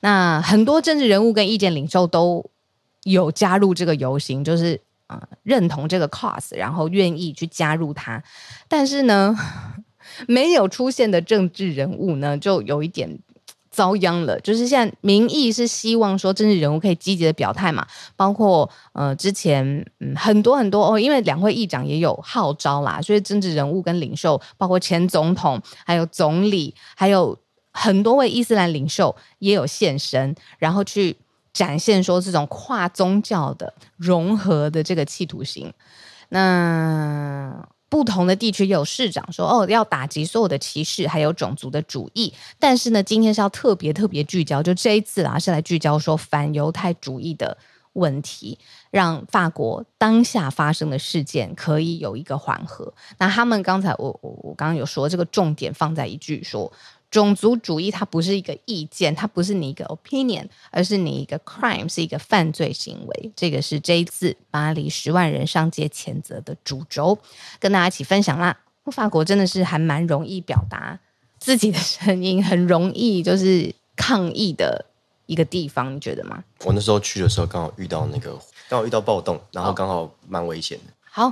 [0.00, 2.48] 那很多政治人物跟意见领袖都
[3.02, 8.22] 有加入这个游行，就是啊、认同这个 cause，然后愿意去加入它。
[8.68, 9.36] 但是呢，
[10.28, 13.18] 没有出现的政治人物呢，就有一点。
[13.72, 19.64] 遭殃了，就是现在民意是希望说政治人物可以积极的表态嘛，包括呃之前
[20.00, 27.36] 嗯很多很多哦，因为两会议长也有号召啦，所以政治人物跟领袖，包括前总统、还有总理，还有
[27.72, 31.16] 很多位伊斯兰领袖也有现身，然后去
[31.52, 35.72] 展现说这种跨宗教的融合的这个企图心，
[36.28, 37.66] 那。
[37.92, 47.58] 不同的地区有市长说：“哦，要打击所有的歧视，还有种族的主义。”但是呢，今天是要特别特别聚焦，就这一次啊，是来聚焦说反犹太主义的
[47.92, 48.58] 问题，
[48.90, 52.94] 让法国当下发生的事件可以有一个缓和。
[53.18, 56.72] 那他们刚才我我我刚刚有说，这个重点放在一句说。
[57.12, 63.32] 种族主义它不是一个意见，它不是你一个 opinion，而是你一个 crime，是一个犯罪行为。
[63.36, 67.18] 这个是这一次巴黎十万人上街谴责的主轴，
[67.60, 68.58] 跟大家一起分享啦。
[68.90, 70.98] 法国真的是还蛮容易表达
[71.38, 74.86] 自己的声音，很容易就是抗议的
[75.26, 76.42] 一个地方，你觉得吗？
[76.64, 78.36] 我那时候去的时候刚好遇到那个，
[78.70, 80.92] 刚好遇到暴动，然后刚好蛮危险的。
[81.02, 81.30] 好。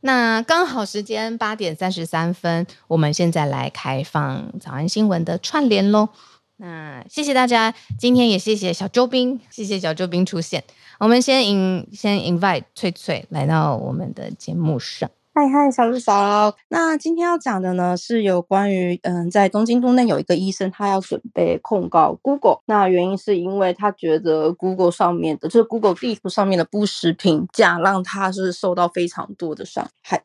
[0.00, 6.08] 那刚好时间八点三十三分，我们现在来开放早安新闻的串联喽。
[6.56, 10.64] 那谢谢大家，今天也谢谢小周斌，谢谢小周斌出现。
[10.98, 15.10] 我们先引先 invite 翠翠来到我们的节目上。
[15.40, 16.54] 嗨嗨，小鹿嫂。
[16.68, 22.58] 那今天要讲的呢，是有关于嗯，在东京都内有一个医生，他要准备控告 Google。
[22.66, 30.22] 那原因是因为他觉得 Google 上面的，就是 Google 地图上面的不实评价，让他是受到非常多的伤害。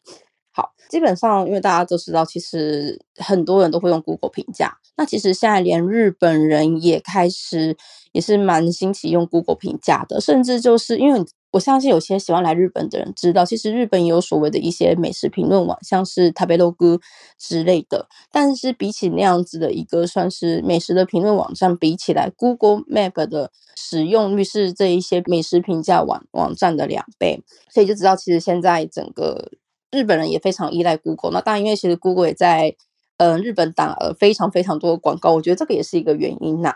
[0.52, 4.78] 好，基本上因为大家都知道，其实很多人都会用 Google 评价。
[4.97, 7.77] 那其实现在连日本人也开始
[8.13, 11.25] 也是蛮兴起用 Google 评价的，甚至就是因为。
[11.53, 17.01] 我相信有些喜欢来日本的人知道，其实日本也有所谓的一些美食评论网，像是食べログ
[17.41, 18.07] 之类的。
[18.31, 29.51] 但是比起那样子的一个算是美食的评论网站，比起来，Google Map 的使用率是这一些美食评价网网站的两倍，所以就知道其实现在整个
[29.91, 31.33] 日本人也非常依赖 Google。
[31.33, 32.77] 那当然，因为其实 Google 也在嗯、
[33.18, 36.74] 呃、日本打了非常非常多的广告，我觉得这个也是一个原因呐、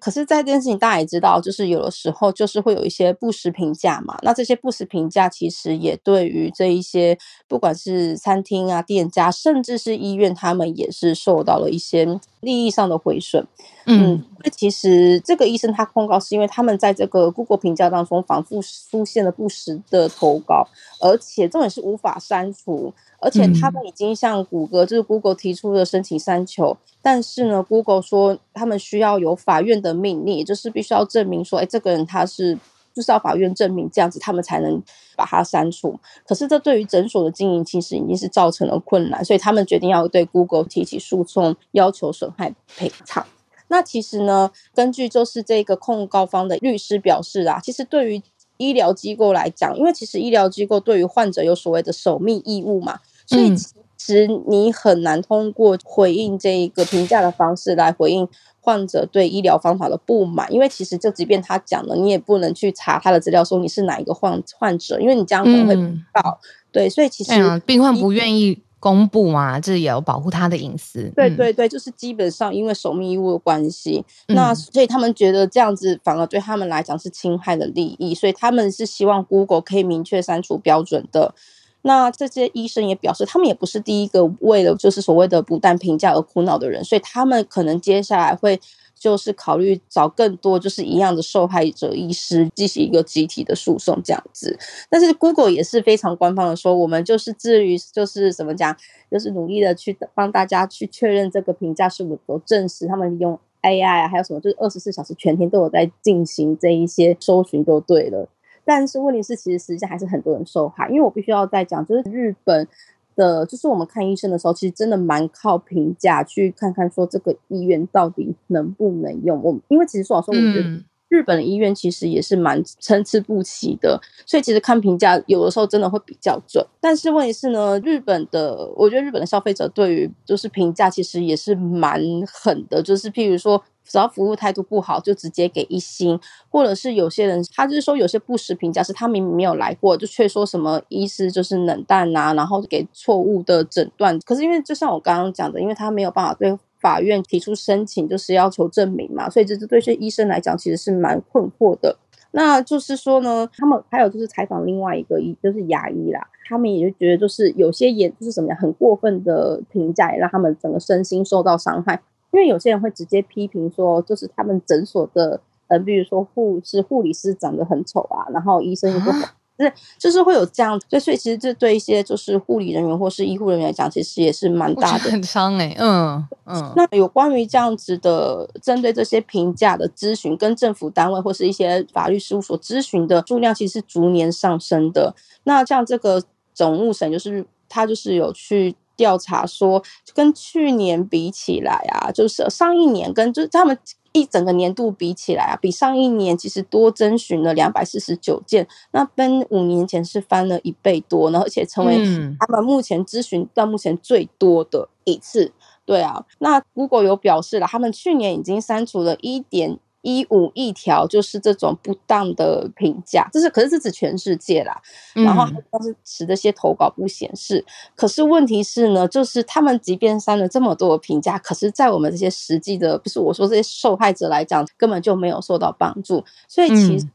[0.00, 4.16] 可是，在这件事情，大家也知道，就是有的时候就是会有一些不实评价嘛。
[4.22, 12.06] 那这些不实评价，其实也对于这一些不管是餐厅啊、店家，甚至是医院，他们也是受到了一些
[12.40, 13.46] 利益上的毁损。
[13.86, 20.68] 嗯，那其实这个医生他控告，是因为他们在这个 Google 评价当中反复出现了不实的投稿，
[21.00, 22.92] 而且重点是无法删除。
[23.20, 32.56] 而且他们已经向谷歌，就是 Google 提出了申请删除，但是呢，Google 说他们需要有法院的命令，就是必须要证明说，哎，这个人他是
[32.98, 34.82] 就是要法院证明这样子，他们才能
[35.14, 35.96] 把它删除。
[36.26, 43.24] 可是这对于诊所的经营其实已经是造成了困难，所以他们决定要对 Google 提起诉讼，要求损害赔偿。
[43.68, 48.22] 那其实呢，根据就是这个控告方的律师表示啊，其实对于
[48.56, 52.98] 医疗机构来讲，因为其实医疗机构对于患者有所谓的守密义务嘛。
[53.24, 58.28] 所以其实你很难通过回应这一个评价的方式来回应
[58.60, 65.74] 患者对医疗方法的不满，因为其实就即便他讲了，你也不能去查他的资料说你是哪一个患患者，因为你这样可能会
[66.12, 66.38] 报。
[66.70, 71.10] 对，所以其实、嗯、病患不愿意公布嘛，这也有保护他的隐私。
[71.16, 81.34] 对对对，就是基本上因为守密义务的关系，那所以他们觉得这样子反而对他们来讲是侵害了利益，所以他们是希望 Google 可以明确删除标准的。
[81.82, 88.60] 那这些医生也表示，他们也不是第一个为了就是所谓的不当评价而苦恼的人，所以他们可能接下来会
[88.98, 94.58] 就是考虑找更多就是一样的受害者医师进行一个集体的诉讼这样子。
[94.90, 98.76] 但是 Google 也是非常官方的说，我们就是至于就是怎么讲，
[99.10, 108.28] 就是努力的去帮大家去确认这个评价是否都证实，他们用 AI 啊，还有什么就是二十四小时全天都有在进行这一些搜寻，就对了。
[108.68, 112.68] 但是问题是，其实实际上还是很多人受害，因为我必须要再讲，就是日本
[113.16, 119.42] 的，就是我们看医生的时候，其实真的蛮靠评价去看看说这个医院到底能不能用。
[119.42, 126.62] 我因为其实说老实话，我觉得日本的医院其实也是蛮参差不齐的，所以其实看评价有的时候真的会比较准。
[126.78, 131.98] 但是问题是呢，日本的，我觉得日本的消费者对于就是评价其实也是蛮
[132.30, 133.64] 狠的，就是譬如说。
[133.88, 136.20] 只要服务态度不好，就直接给一星，
[136.50, 144.18] 或者是有些人他就是说有些不实评价，是他明明没有来过，就却说什么医师就是冷淡呐、啊，然后给错误的诊断。
[144.20, 151.96] 可是因为就像我刚刚讲的，因为他没有办法对法院提出申请，就是要求证明嘛，所以这是对这些医生来讲其实是蛮困惑的。
[152.32, 162.02] 那就是说呢，他们还有就是采访另外一个医，就是牙医啦，他们也就觉得就是有些也，就是什么样很过分的评价，也让他们整个身心受到伤害。
[162.32, 169.26] 因为有些人会直接批评说，就是他们诊所的，呃，比如说护士、护理师长得很丑啊，然后医生又不好。
[169.60, 176.72] 是，就是会有这样，所以所以其实这对一些就是护理人员或是医护人员来讲，其实也是蛮大的，很伤哎、欸，嗯嗯。
[176.76, 185.12] 那有关于这样子的针对这些评价的咨询，跟政府单位或是一些法律事务所咨询的数量，其实是逐年上升的。
[185.42, 186.22] 那像这个
[186.54, 189.82] 总务省，就是他就是有去调查说，
[190.14, 193.78] 跟去年比起来啊，就是上一年跟就是他们。
[194.12, 201.94] 一整个年度比起来啊，比上一年其实多征询了两百四十九件，那跟五年前是翻了一倍多，然后而且成为
[202.40, 205.52] 他们目前咨询到目前最多的一次。
[205.84, 214.80] 对啊，那 Google 有表示了，他们去年已经删除了一点一五一条就是这种不当的评价，这是可是是指全世界啦。
[215.14, 217.64] 然后但是持这些投稿不显示，
[217.96, 226.24] 可是问题是呢，就是他们即便删了这么多的评价，可是在我们这些实际的，不是我说这些受害者来讲，根本就没有受到帮助。
[226.46, 227.06] 所以其实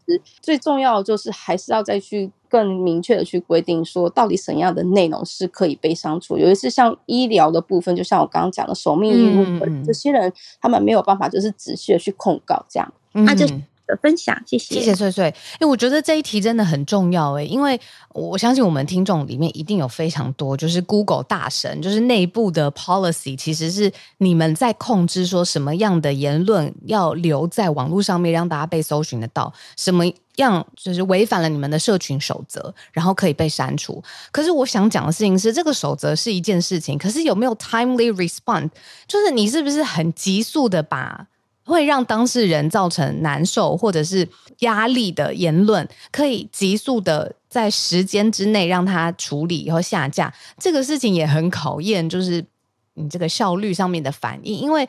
[0.41, 6.37] 最重要的就是还是要再去更明确的去规定说，到底什么样的内容是可以被删除。
[6.37, 9.43] 尤其是像医疗的部分，就像我刚刚讲的守命义务，
[9.83, 12.93] 这些人他们没有办法就是仔细的去控告这样。
[13.13, 13.47] 那就。
[13.85, 15.33] 的分享，谢谢，谢谢穗穗。
[15.59, 17.79] 哎，我觉得这一题真的很重要哎，因为
[18.13, 30.05] 我相信我们听众里面一定有非常多，就是 Google 大神，就是内部的 policy，其实是你们在控制说什么样的言论要留在网络上面，让大家被搜寻得到，什么
[30.37, 34.01] 样就是违反了你们的社群守则，然后可以被删除。
[34.31, 38.69] 可是我想讲的事情是，这个守则是一件事情，可是有没有 timely response，
[39.07, 41.27] 就是你是不是很急速的把。
[41.65, 44.27] 会让当事人造成难受或者是
[44.59, 52.45] 压力的言论，可以急速的在时间之内让他处理以后下架，这个事情也很考验，就是
[52.93, 54.87] 你这个效率上面的反应，因为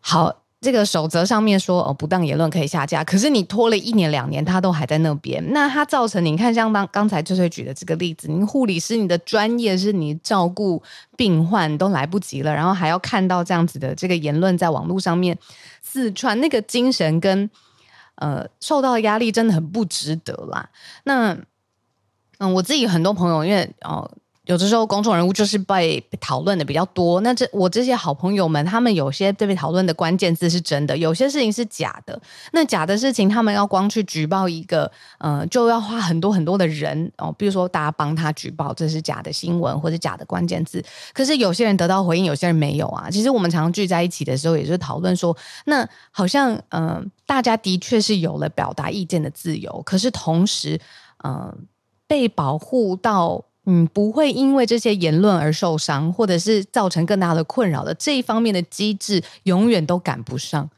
[0.00, 0.42] 好。
[0.60, 10.82] 这个守则上面说哦，不当言论可以下架，可是你拖了一年两年，它都还在那边，那它造成你看，像刚刚才翠翠举的这个例子，你护理师你的专业是你照顾
[11.16, 15.38] 病患都来不及了，然后还要看到这样子的这个言论在网络上面
[15.80, 17.48] 四川，那个精神跟
[18.16, 20.68] 呃受到的压力真的很不值得啦。
[21.04, 21.38] 那
[22.38, 24.10] 嗯，我自己很多朋友因为哦。
[24.48, 27.20] 有的时候，公众人物就是被讨论的比较多。
[27.20, 32.18] 那这我这些好朋友们，他们有些被讨论的关键字是真的，有些事情是假的。
[32.52, 37.30] 那假的事情，他们要光去举报一个，呃，就要花很多很多的人哦。
[37.36, 40.82] 比如说，大家帮他举报，这是假的新闻或者假的关键字。
[41.12, 43.10] 可是有些人得到回应，有些人没有啊。
[43.10, 50.80] 其实我们常常聚在一起的时候，也是讨论说，那好像嗯、大家的确是有了表达意见的自由，可是同时，
[51.22, 51.54] 嗯、
[52.06, 53.44] 被保护到。
[53.70, 60.68] 嗯，不会因为这些言论而受伤，或者是造成更大的困扰的这一方面的机制，永远都赶不上。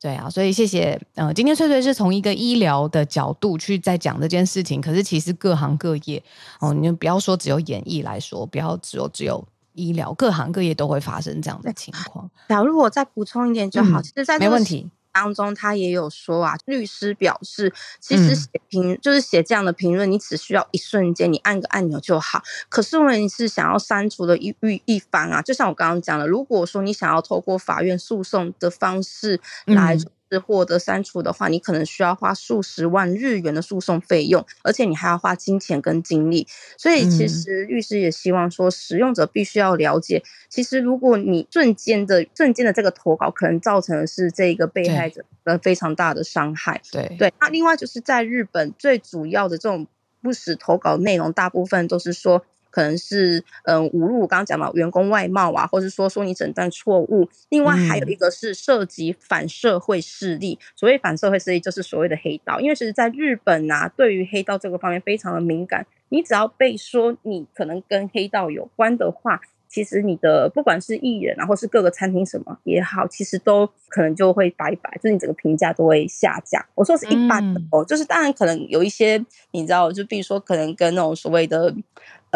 [0.00, 1.00] 对啊，所以谢谢。
[1.16, 6.22] 呃，今天翠翠是从一个医疗的角度去在讲这件事情，可是其实各行各业
[6.60, 12.30] 哦，你就不要说只有演艺来说，不要只有只有医疗，各行各业都会发生这样的情况。
[12.48, 14.88] 假如我再补充一点就好，嗯、其实在、这个、没问题。
[15.16, 22.42] 当中，他也有说啊，律师表示，其实写评、嗯、就是写这样的评论，你只需要一瞬间，你按个按钮就好。
[22.68, 29.96] 可是，如果你是想要删除的一一一方啊，就像我刚刚讲的，如果说你想要透过法院诉讼的方式来、
[30.36, 36.46] 获得删除的话，你可能需要花数十万日元的诉讼费用，而且你还要花金钱跟精力。
[36.76, 46.80] 所以，其实律师也希望说，使用者必须要了解，其实如果你瞬间的瞬间的这个投稿，可能造成的是这个被害者的非常大的伤害。
[46.90, 47.32] 对对。
[47.40, 49.86] 那另外就是在日本，最主要的这种
[50.22, 52.44] 不实投稿内容，大部分都是说。
[52.76, 57.26] 可能是嗯侮辱，我刚刚讲到员工外貌啊，或是说说你诊断错误。
[57.48, 62.60] 另外还有一个是涉及反社会势力，嗯、所谓反社会势力就是所谓的黑道。
[62.60, 76.62] 因为其实在日本啊，对于黑道这个方面非常的敏感，你只要被说你可能跟黑道有关的话，其实你的不管是艺人啊，或是各个餐厅什么也好，其实都可能就会拜拜，就是你整个评价都会下降。
[76.74, 81.74] 我说是一般的哦，嗯、就是当然可能有一些你知道，就比如说可能跟那种所谓的。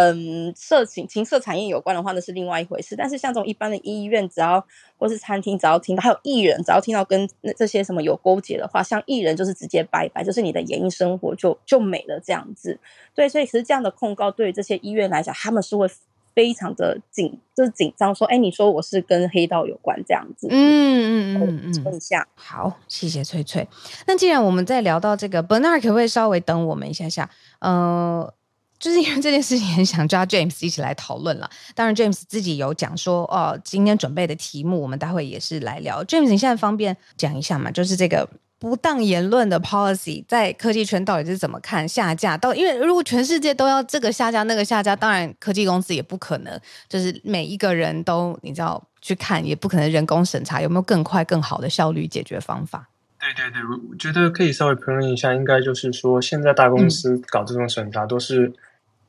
[0.00, 2.96] 嗯色情情色产业有关的话，那是另外一回事。
[2.96, 4.64] 但是像这种一般的医院，只要
[4.98, 12.78] 或是餐厅，只要听到还有艺人，只要听到跟那这些什么有勾结的话，像艺人就是直接拜拜，就是你的演艺生活就就没了这样子。
[13.14, 15.88] 对，所以其实这样的控告对于这些医院来讲，他们是会。
[16.32, 23.66] 非常的紧，就是紧张，说，哎，你说我是跟黑道有关这样子，嗯嗯嗯嗯，问一下，好，谢谢翠翠。
[24.06, 27.28] 那既然我们在聊到这个，Bernard 可不可以稍微等我们一下下？
[27.58, 28.32] 呃，
[28.80, 31.48] 就是因为这件事情，很想抓 James 一起来讨论了。
[31.76, 36.02] 当然，James 自己有讲说，哦，今天准备的题目，我们待会也是来聊。
[36.02, 37.70] James，你现在方便讲一下嘛？
[37.70, 38.28] 就是这个。
[38.58, 42.36] 不当言论的 policy 在科技圈到底是怎么看下架？
[42.36, 52.86] 到因为如果全世界都要这个下架那个下架，当然科技公司也不可能就是每一个人都你知道去看，也不可能人工审查，有没有更快更好的效率解决方法？
[53.18, 58.52] 对对对，我觉得可以稍微评论一下，应该就是说现在大公司搞这种审查都是、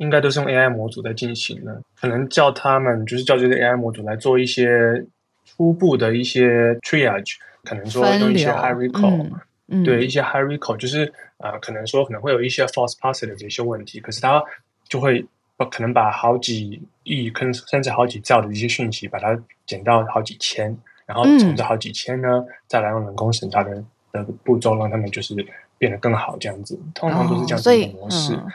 [0.02, 5.06] 应该都是用 AI 模组在进行的，可能叫他们就是叫这个 AI 模组来做一些
[5.45, 7.36] 初步的一些 triage。
[7.64, 9.32] 可能说有一些 high recall，嗯
[9.68, 14.43] 嗯、对一些 high recall，就是呃，可能说可能会有一些 false positive 的一些问题，可是它
[14.89, 15.24] 就会
[15.70, 20.76] 可能把好几亿，可能甚至好几兆的一些讯息，把它减到好几千，
[21.06, 25.36] 然后从这好几千呢，嗯、再来用人工审查的的步骤，让他们就是
[25.78, 28.34] 变得更好，这样子，通常都是这样子的模式。
[28.34, 28.47] 哦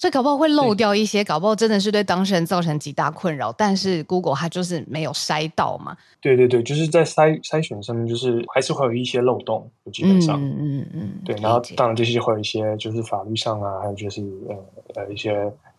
[0.00, 3.52] 所以搞不好会漏掉一些，搞不好真的是对当事人造成极大困扰。
[3.52, 5.94] 但是 Google 它就是没有筛到嘛。
[6.22, 10.42] 对对对，就是在筛筛选上面，就是还是会有一些漏洞，基本上。
[10.42, 11.10] 嗯嗯嗯。
[11.22, 15.32] 对，然后当然这些会有一些，就是法律上啊，还有就是呃呃一些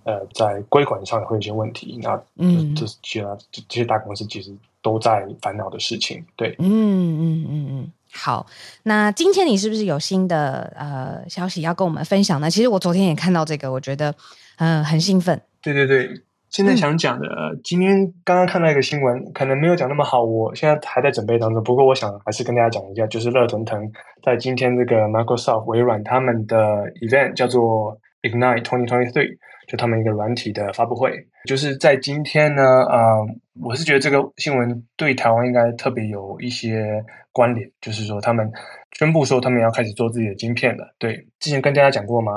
[0.03, 1.99] 呃在规管上也会有一些问题。
[2.03, 6.24] 那嗯，这其他这些大公司其实都在烦恼的事情。
[6.36, 7.91] 对，嗯嗯嗯嗯。
[8.14, 8.45] 好，
[8.84, 12.49] 那今天你是不是有新的呃消息要跟我们分享呢？
[12.49, 14.12] 其实我昨天也看到这个，我觉得
[14.57, 15.41] 嗯、呃、很兴奋。
[15.62, 16.09] 对对对，
[16.49, 21.64] 现在想讲的，嗯、今天刚刚看到一个新闻，可能没有讲那么好，我现在还在准备当中。
[21.64, 23.80] 不过我想还是跟大家讲一下，就是热腾腾
[24.24, 26.57] 在今天这个 Microsoft 微软他们的
[27.01, 29.38] event 叫做 Ignite 2023。
[29.67, 31.13] 就他们一个软体的发布会，
[31.45, 33.26] 就是在今天呢，呃，
[33.61, 37.01] 我是觉得这个新闻对台湾应该特别有一些
[37.32, 38.51] 关联，就是说他们
[38.97, 40.93] 宣布说他们要开始做自己的晶片了。
[40.99, 42.34] 对，之前跟大家讲过吗？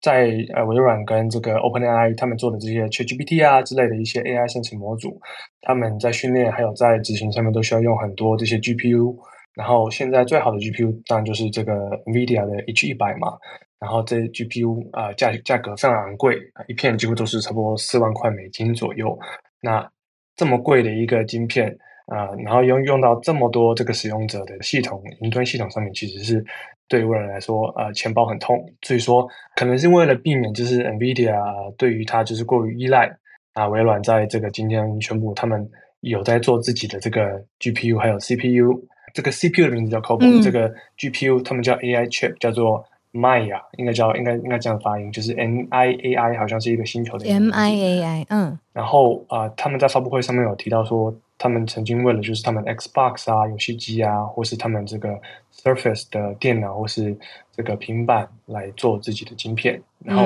[0.00, 5.20] 在呃微软跟这个 OpenAI 他们做的这些 ChatGPT 啊之类的一些 AI 生成模组，
[5.62, 9.16] 他们在训练还有在执行上面都需要用很多这些 GPU，
[9.54, 11.72] 然后现在最好的 GPU 当然就是这个
[12.06, 13.36] NVIDIA 的 H100 嘛。
[13.80, 19.16] 然后这 GPU 啊、呃，价价格非常昂贵，一片几乎都是差不多四万块美金左右。
[19.60, 19.88] 那
[20.34, 21.68] 这么贵的一个晶片
[22.06, 26.44] 啊、呃，然后用用到这么多这个使用者的系统云端系统上面，其实是
[26.88, 28.58] 对微软来说，呃，钱包很痛。
[28.82, 33.06] 所以说，可能是为了避免就是 NVIDIA 对于它就是过于依赖
[33.52, 35.70] 啊、呃，微软在这个今天宣布他们
[36.00, 38.84] 有在做自己的这个 GPU 还有 CPU。
[39.14, 42.84] 这个 CPU 的名字叫 Cobalt，、嗯、这个 GPU 他们叫 AI chip，叫做。
[43.12, 48.58] Maya 应该叫应该应该这样发音，就是 M I A I，好像是一个星球的 M I A I，嗯。
[48.72, 55.18] 然后啊、呃，他们在发布会上面有提到说，他们曾经为了就是他们 Xbox 啊、游戏机啊，或是他们这个
[55.52, 57.16] Surface 的电脑或是
[57.50, 59.82] 这个平板来做自己的晶片。
[60.04, 60.24] 然后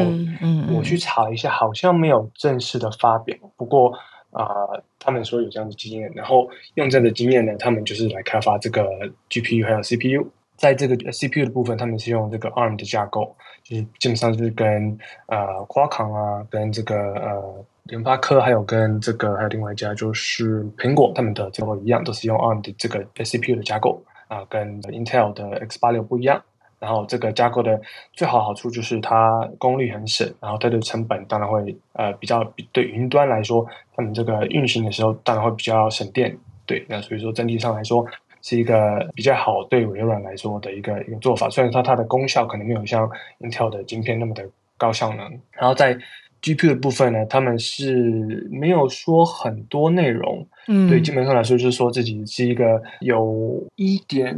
[0.77, 3.35] 我去查了一下，好像没有正式的发表。
[3.57, 3.91] 不过
[4.33, 8.85] 啊、呃，他们说有这样的经验，然后用这样的经验呢，他们就是来开发这个
[9.31, 10.29] GPU 还有 CPU。
[10.57, 13.35] 在这个 CPU 的部分，他们是用这个 ARM 的架构，
[13.65, 14.97] 就是基本上是跟
[15.27, 15.39] 呃
[15.69, 26.41] Qualcomm 啊，跟这个呃联发科，还有跟这个还有另外一家就是苹果，他们的架构一样，都是用 ARM 的这个 CPU 的架构啊、跟 Intel 的 X 八六不一样。
[26.79, 27.81] 然后这个架构的
[28.13, 36.37] 最好好处就是它功率很省，然后它的成本当然会呃比较对云端来说，他们这个运行的时候当然会比较省电。
[36.67, 38.07] 对，那所以说整体上来说。
[38.43, 44.45] 是一个比较好对微软来说的一个一个做法，虽然说它的功效可能没有像 Intel 的晶片那么的
[44.77, 45.41] 高效能。
[45.53, 45.97] 然后在
[46.43, 54.37] GPU 的部分呢，他们是没有说很多内容，嗯，对，基本上来说就是说自己是一个有一点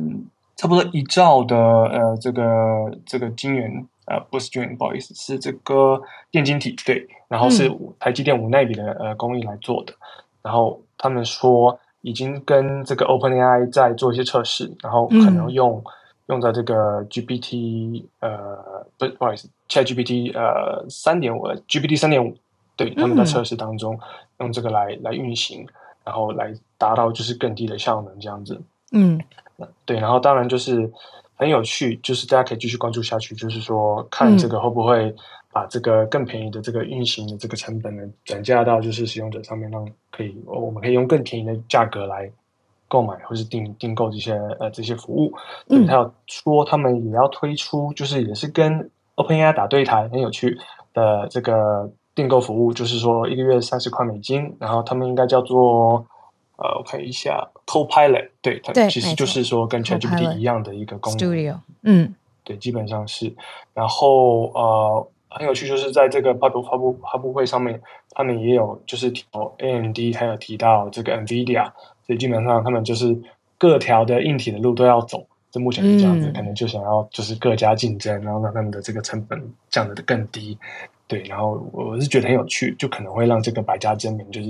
[0.57, 2.45] 差不多一兆的呃这个
[3.07, 5.99] 这个晶圆呃不是晶圆，不好意思，是这个
[6.31, 9.95] 电晶体，对，然后是台积电五纳米的呃工艺来做的，
[10.43, 11.81] 然后他们说。
[12.05, 15.85] 已经跟这个 OpenAI 在做一些测试，然后可能用、嗯、
[16.27, 18.59] 用在这个 GPT 呃
[18.99, 22.37] 不不好意思，ChatGPT 呃三点五 GPT 三点五，
[22.77, 24.01] 对，他们在测试当中、嗯、
[24.41, 25.67] 用这个来来运行，
[26.05, 28.61] 然后来达到就是更低的效能这样子。
[28.93, 29.19] 嗯，
[29.87, 30.93] 对，然后当然就是
[31.37, 35.13] 很有趣，就是大家可以继续关注下去，就是说看这个会不会
[35.53, 42.31] 把这个更便宜的这个运行的这个成本呢转嫁到就是使用者上面，让可以我们可以用更便宜的价格来
[42.87, 45.33] 购买或是订订购这些呃这些服务。
[45.69, 50.57] 对，他要说他们也要推出，就是也是跟 OpenAI 打对台，很有趣
[50.93, 56.07] 的这个订购服务，就是说一个月三十块美金，然后他们应该叫做。
[56.57, 61.29] 呃，我看一下，Copilot，对，它其实就是说跟 ChatGPT 一样的一个功能。
[61.29, 63.35] Studio，嗯，对，基本上是。
[63.73, 67.81] 然后呃，很有趣，就是在这个发布发布发布会上面，
[68.11, 71.65] 他们也有就是提到 AMD，还有提到这个 NVIDIA，
[72.07, 73.21] 所以基本上他们就是
[73.59, 75.27] 各条的硬体的路都要走。
[75.51, 79.41] 这目前是这样子，嗯，可能就想要就是各家竞争，然后让他们的这个成本
[79.71, 80.59] 降得更低。
[81.07, 84.49] 对，然后我是觉得很有趣，就可能会让这个百家争鸣，就是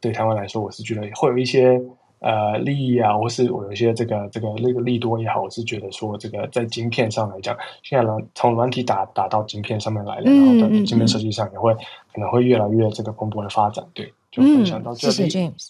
[0.00, 1.80] 对台湾来说，我是觉得会有一些
[2.20, 11.78] 呃利益啊，或是我有一些这个这个那个利多也好，我是觉得说这个在晶片上来讲，现在软从软体打打到晶片上面来了，然后到晶片设计上也会、嗯、
[12.14, 13.84] 可能会越来越这个蓬勃的发展。
[13.92, 15.14] 对，就分享到这里。
[15.14, 15.68] 嗯、谢谢 James。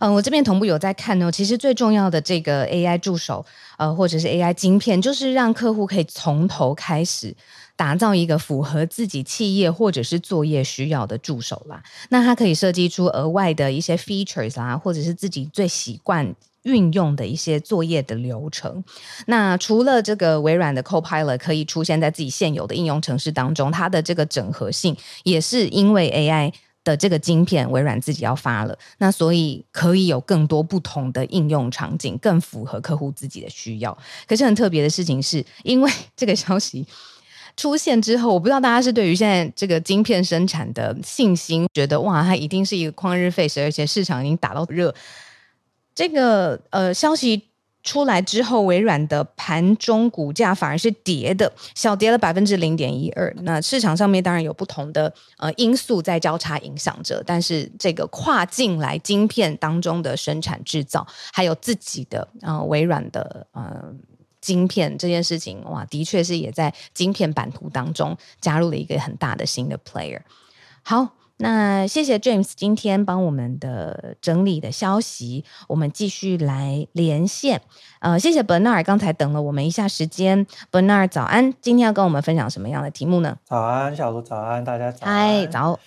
[0.00, 1.30] 嗯、我这边同步有在看哦。
[1.30, 3.44] 其实最重要的这个 AI 助手，
[3.78, 7.34] 呃，或者是 AI 晶片，就是让客户可以从头开始。
[7.74, 16.32] 打造一个符合自己企业或者是作业需要的助手啦，那它可以设计出额外的一些 features 啦，或者是自己最习惯
[16.64, 18.84] 运用的一些作业的流程。
[19.26, 26.52] 那除了这个微软的 Copilot 可以出现在自己现有的应用程式当中，它的这个整合性也是因为 AI
[26.84, 33.96] 的这个晶片，微软自己要发了，那所以可以有更多不同的应用场景，更符合客户自己的需要。
[34.26, 36.86] 可是很特别的事情是，因为 这个消息。
[37.54, 44.94] 出现之后，我不知道大家是对于现在这个晶片生产的信心，觉得哇，它一定是一个旷日费时，而且市场已经打到热。
[45.94, 47.50] 这个呃消息
[47.82, 53.34] 出来之后，微软的盘中股价反而是跌的，小跌了百分之零点一二。
[53.42, 63.92] 那市场上面当然有不同的呃因素在交叉影响着，但是这个跨境来晶片当中的生产制造，还有自己的呃微软的呃。
[64.42, 70.18] 晶片这件事情，哇，的确是也在晶片版图当中加入了一个很大的新的 player。
[70.82, 77.60] 好，那谢谢 James 今天帮我们的整理的消息，我们继续来连线。
[78.00, 80.46] 呃，谢谢 Bernard，刚才等了我们一下时间。
[80.70, 83.36] Bernard 早安，今天要跟我们分享什么样的题目呢？
[83.44, 85.12] 早安，小卢早安，大家早安。
[85.12, 85.78] 嗨，早。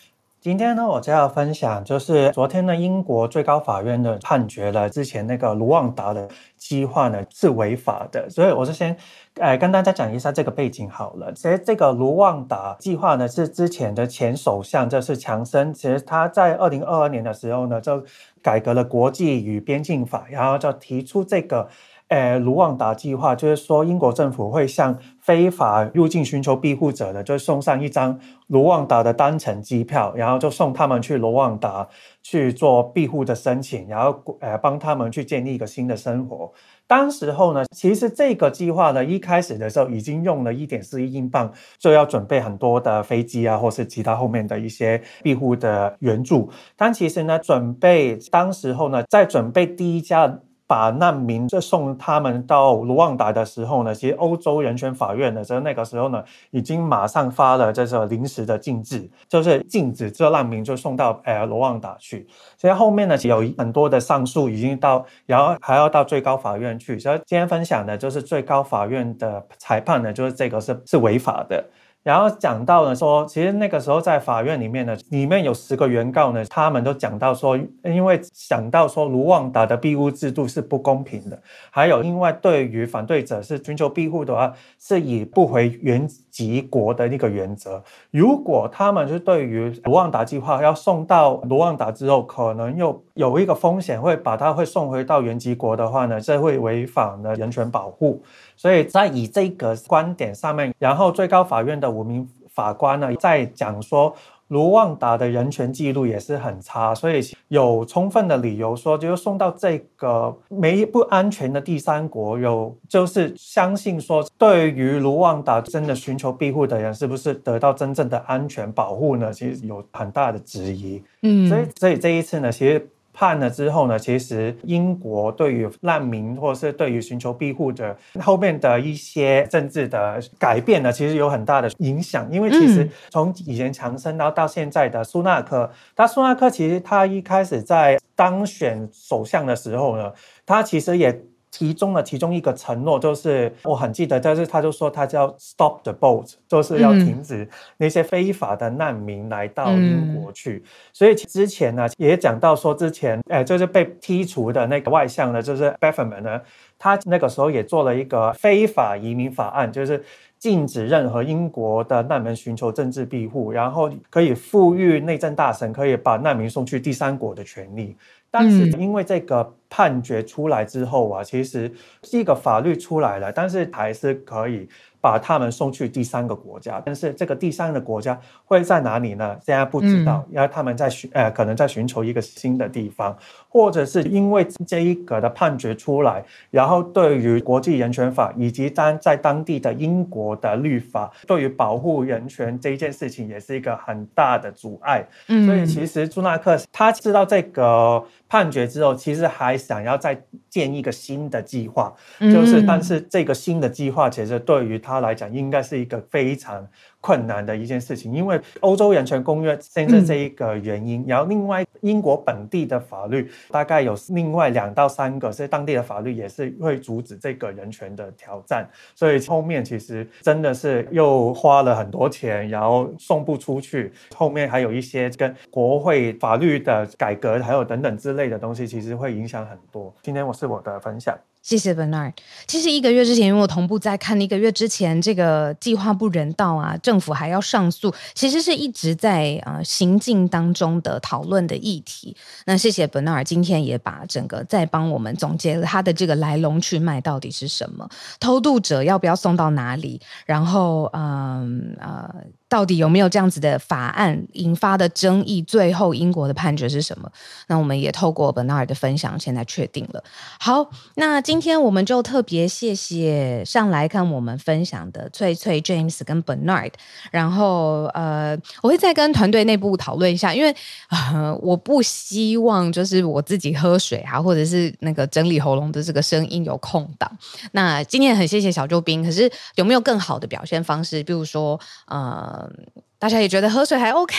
[0.45, 8.95] 今天呢，我就要分享，就是昨天呢，英国最高法院的判决了，之前那个卢旺达的计划呢是违法的，所以我就先，
[9.39, 11.33] 呃，跟大家讲一下这个背景好了。
[11.33, 18.03] 其实这个卢旺达计划呢，是之前的前首相就是强森，其实他在二零二二年的时候呢，就
[18.43, 21.67] 改革了国际与边境法，然后就提出这个。
[22.07, 31.87] 呃，卢旺达计划就是说，英国政府会向非法入境寻求庇护者的，就送上一张卢旺达的单程机票，然后就送他们去卢旺达
[32.21, 36.53] 去做庇护的申请，然后呃帮他们去建立一个新的生活。
[36.85, 46.51] 当时候呢，其实这个计划呢，一开始的时候已经用了一点四亿英镑，就要准备很多的飞机啊，或是其他后面的一些庇护的援助。
[46.77, 50.39] 但其实呢，准备当时候呢，在准备第一家。
[50.67, 62.27] 把难民就送他们到卢旺达的时候呢，其实欧洲人权法院呢，在那个时候呢，已经马上发了这个临时的禁制，就是禁止这难民就送到呃卢旺达去。
[62.57, 66.97] 所以后面呢，有很多的上诉已经到，然后还要到最高法院去。
[66.97, 71.63] 所以今天分享的就是最高法院的裁判呢，就是这个是是违法的。
[72.05, 81.41] 然后讲到呢说，其实那个时候在法院里面呢，里面有十个原告呢，他们都讲到说，因为想到说卢旺达的庇护制度是不公平的，
[81.71, 87.83] 还有因为对于反对者是寻求庇护的话，是以不回原籍国的那个原则。
[88.11, 98.21] 如果他们是对于卢旺达计划要送到卢旺达之后，可能又有一个风险会把他会送回到原籍国的话呢，这会违反了人权保护。
[98.55, 104.15] 所以在以这个观点上面，然后最高法院的五名法官呢，在讲说
[104.47, 119.33] 卢旺达的人权记录也是很差，所以有充分的理由说，就是送到这个没不安全的第三国，有就是相信说，对于卢旺达真的寻求庇护的人，是不是得到真正的安全保护呢？
[119.33, 121.03] 其实有很大的质疑。
[121.23, 122.89] 嗯，所以所以这一次呢，其实。
[123.15, 132.29] 判了之后呢，其实英国对于难民或是对于寻求庇护者后面的一些政治的改变呢，其实有很大的影响。
[132.29, 140.11] 因为其实从以前强生到到现在的苏纳克，他苏纳克其实他一开始在当选首相的时候呢，
[140.45, 141.21] 他其实也
[141.57, 147.47] 其中的其中一个承诺就是，我很记得，但是他就说他叫 Stop the boat，就是要停止
[147.77, 150.61] 那些非法的难民来到英国去。
[150.65, 156.41] 嗯、所以之前呢，也讲到说，之前哎，就是被剔除的那个外相呢，就是 baffleman 呢，
[156.77, 160.03] 他那个时候也做了一个非法移民法案，就是。
[160.45, 167.97] 禁止任何英国的难民寻求政治庇护，然后可以赋予内政大臣可以把难民送去第三国的权利。
[168.29, 171.71] 但是因为这个判决出来之后啊，其实
[172.03, 174.69] 是一个法律出来了，但是还是可以。
[175.05, 179.37] 把他们送去第三个国家，但是这个第三个国家会在哪里呢？
[179.45, 183.15] 现在不知道，因为他们在寻呃，可能在寻求一个新的地方，
[183.47, 195.07] 或者是因为这一个的判决出来，然后对于国际人权法以及当在当地的英国的律法，对于保护人权这一件事情也是一个很大的阻碍。
[195.27, 204.94] 嗯，所以其实朱纳克他知道这个判决之后，其实还想要再建一个新的计划，就是但是这个新的计划其实对于他。
[204.95, 206.65] 他来讲，应该是一个非常
[207.01, 229.93] 困难的一件事情，因为欧洲人权公约现在这一个原因，嗯、然后另外英国本地的法律大概有另外两到三个，所以当地的法律也是会阻止这个人权的挑战，所以后面其实真的是又花了很多钱，然后送不出去，后面还有一些跟国会法律的改革，还有等等之类的东西，其实会影响很多。
[230.01, 231.17] 今天我是我的分享。
[231.45, 232.13] 谢谢 Bernard。
[232.47, 242.17] 其实一个月之前，因为我同步在看，一个月之前这个计划不人道啊，政府还要上诉，其实是一直在呃行进当中的讨论的议题。
[242.47, 247.87] 那谢谢 Bernard 今天也把整个再帮我们总结了他的这个来龙去脉到底是什么，
[248.19, 252.11] 偷渡者要不要送到哪里，然后嗯呃。
[252.15, 255.41] 呃到底有没有这样子的法案引发的争议？
[255.41, 257.11] 最后英国的判决是什么？
[257.47, 260.03] 那我们也透过 Bernard 的分享，现在确定了。
[260.39, 266.71] 好，那今天我们就特别谢谢上来看我们分享的翠翠、James 跟 Bernard。
[267.11, 270.55] 然后呃，我会再跟团队内部讨论一下，因为
[270.89, 277.11] 呃，我不希望就是我自己喝水啊，或者是那个整理喉咙的这个声音有空档。
[277.53, 281.03] 那今天很谢谢小救兵，可是有没有更好的表现方式？
[281.03, 282.34] 比如说呃。
[282.35, 282.83] 嗯。
[283.05, 284.15] 大家也觉得喝水还 OK，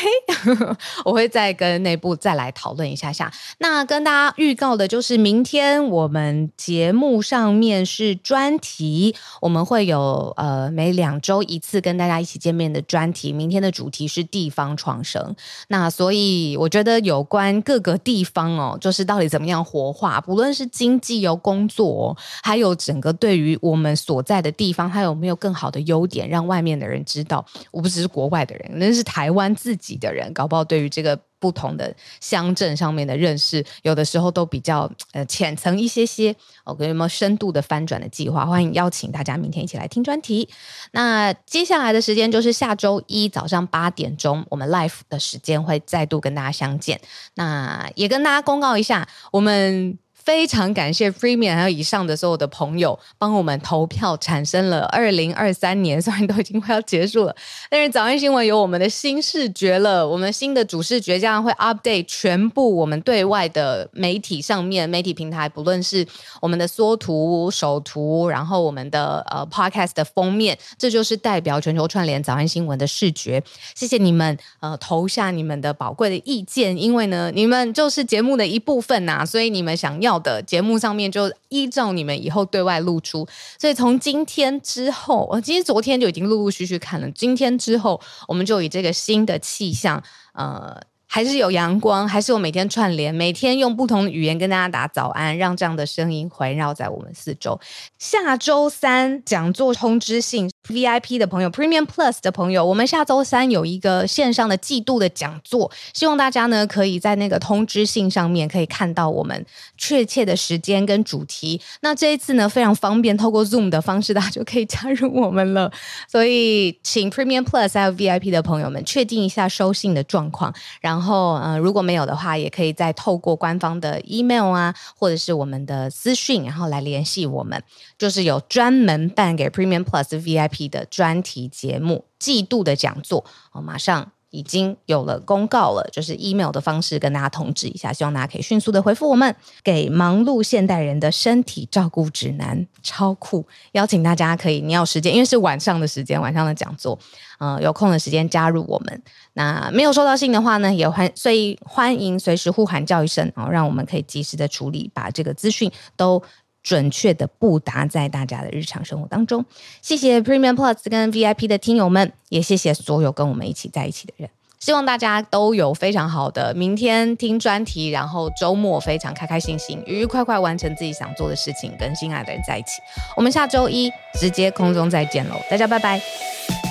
[1.05, 3.33] 我会再跟内部再来讨论一下下。
[3.59, 13.33] 那跟大家预告的就是，明天我们节目上面是专题，我们会有呃每两周一次跟大家一起见面的专题。
[13.33, 15.35] 明天的主题是地方创生，
[15.67, 28.76] 那所以我觉得有关各个地方哦，就是到底怎么样活化，不论是经济有工作，还有整个对于我们所在的地方，它有没有更好的优点，让外面的人知道，我不只是国外的人。
[28.79, 36.35] 那是台湾自己的人，搞不好对于这个不同的乡镇上面的认识，有的时候都比较呃浅层一些些。
[36.65, 38.47] OK，有没有深度的翻转的计划？
[38.47, 40.49] 欢迎邀请大家明天一起来听专题。
[40.93, 47.01] 那接下来的时间就是下周一早上八点钟，我们 live 的时间会再度跟大家相见。
[47.35, 49.99] 那也跟大家公告一下，我们。
[50.27, 57.37] 非常感谢 Premium 还有以上的所有的朋友帮我们投票，产生了二零二三年， 虽然都已经快要结束了，
[57.71, 66.05] 但是早安新闻有我们的新视觉了，我们新的主视觉将会 update 全部我们对外的媒体上面媒体平台，不论是
[66.43, 73.41] 我们的缩图、首图，然后我们的呃 Podcast 的封面，这就是代表全球串联早安新闻的视觉。
[73.77, 80.16] 谢谢你们呃投下你们的宝贵的意见，因为呢你们就是节目的一部分呐、所以你们想要。
[80.19, 83.27] 的节目上面就依照你们以后对外露出，
[83.59, 87.11] 所以从今天之后，我其实昨天就已经陆陆续续看了。
[87.11, 90.03] 今天之后，我们就以这个新的气象，
[90.35, 90.81] 呃。
[91.09, 97.59] 还是有阳光，还是有每天串联，每天用不同的语言跟大家打早安，让这样的声音环绕在我们四周。
[97.97, 109.47] 下周三讲座通知信 VIP 的朋友，Premium Plus 的朋友，我们下周三有一个线上的季度的讲座，希望大家呢可以在那个通知信上面可以看到我们
[109.79, 111.61] 确切的时间跟主题。
[111.81, 115.71] 那这一次呢非常方便，透过 Zoom 的方式，大家就可以加入我们了。
[116.11, 120.97] 所以请 Premium Plus 还有 VIP 的朋友们确定一下收信的状况，然后。
[120.97, 127.63] 然后，嗯，如果没有的话，也可以再透过官方的 email 啊，或者是我们的私讯，然后来联系我们。
[127.99, 134.13] 就是有专门办给 Premium Plus VIP 的专题节目、季度的讲座，哦，马上。
[134.31, 139.35] 已经有了公告了，就是 email 的方式跟大家通知一下，希望大家可以迅速的回复我们。
[139.63, 143.47] 给忙碌现代人的身体照顾指南，超酷！
[143.73, 146.99] 邀请大家可以，你要时间，因为是晚上的时间，晚上的讲座，
[147.39, 149.03] 嗯、有空的时间加入我们。
[149.35, 156.23] 那没有收到信的话呢，也欢所以欢迎随时呼喊叫一声，然后让我们可以及时的处理，把这个资讯都。
[156.67, 159.45] 准确的布达在大家的日常生活当中。
[159.81, 164.29] 谢谢 Premium Plus 跟 VIP 的听友们，也谢谢所有跟我们一起在一起的人。
[164.59, 172.83] 希望大家都有非常好的明天听专题，然后周末非常开开心心、愉愉快快完成自己想做的事情，跟心爱的人在一起。
[173.17, 173.89] 我们下周一
[174.19, 176.66] 直接空中再见喽，大家拜拜。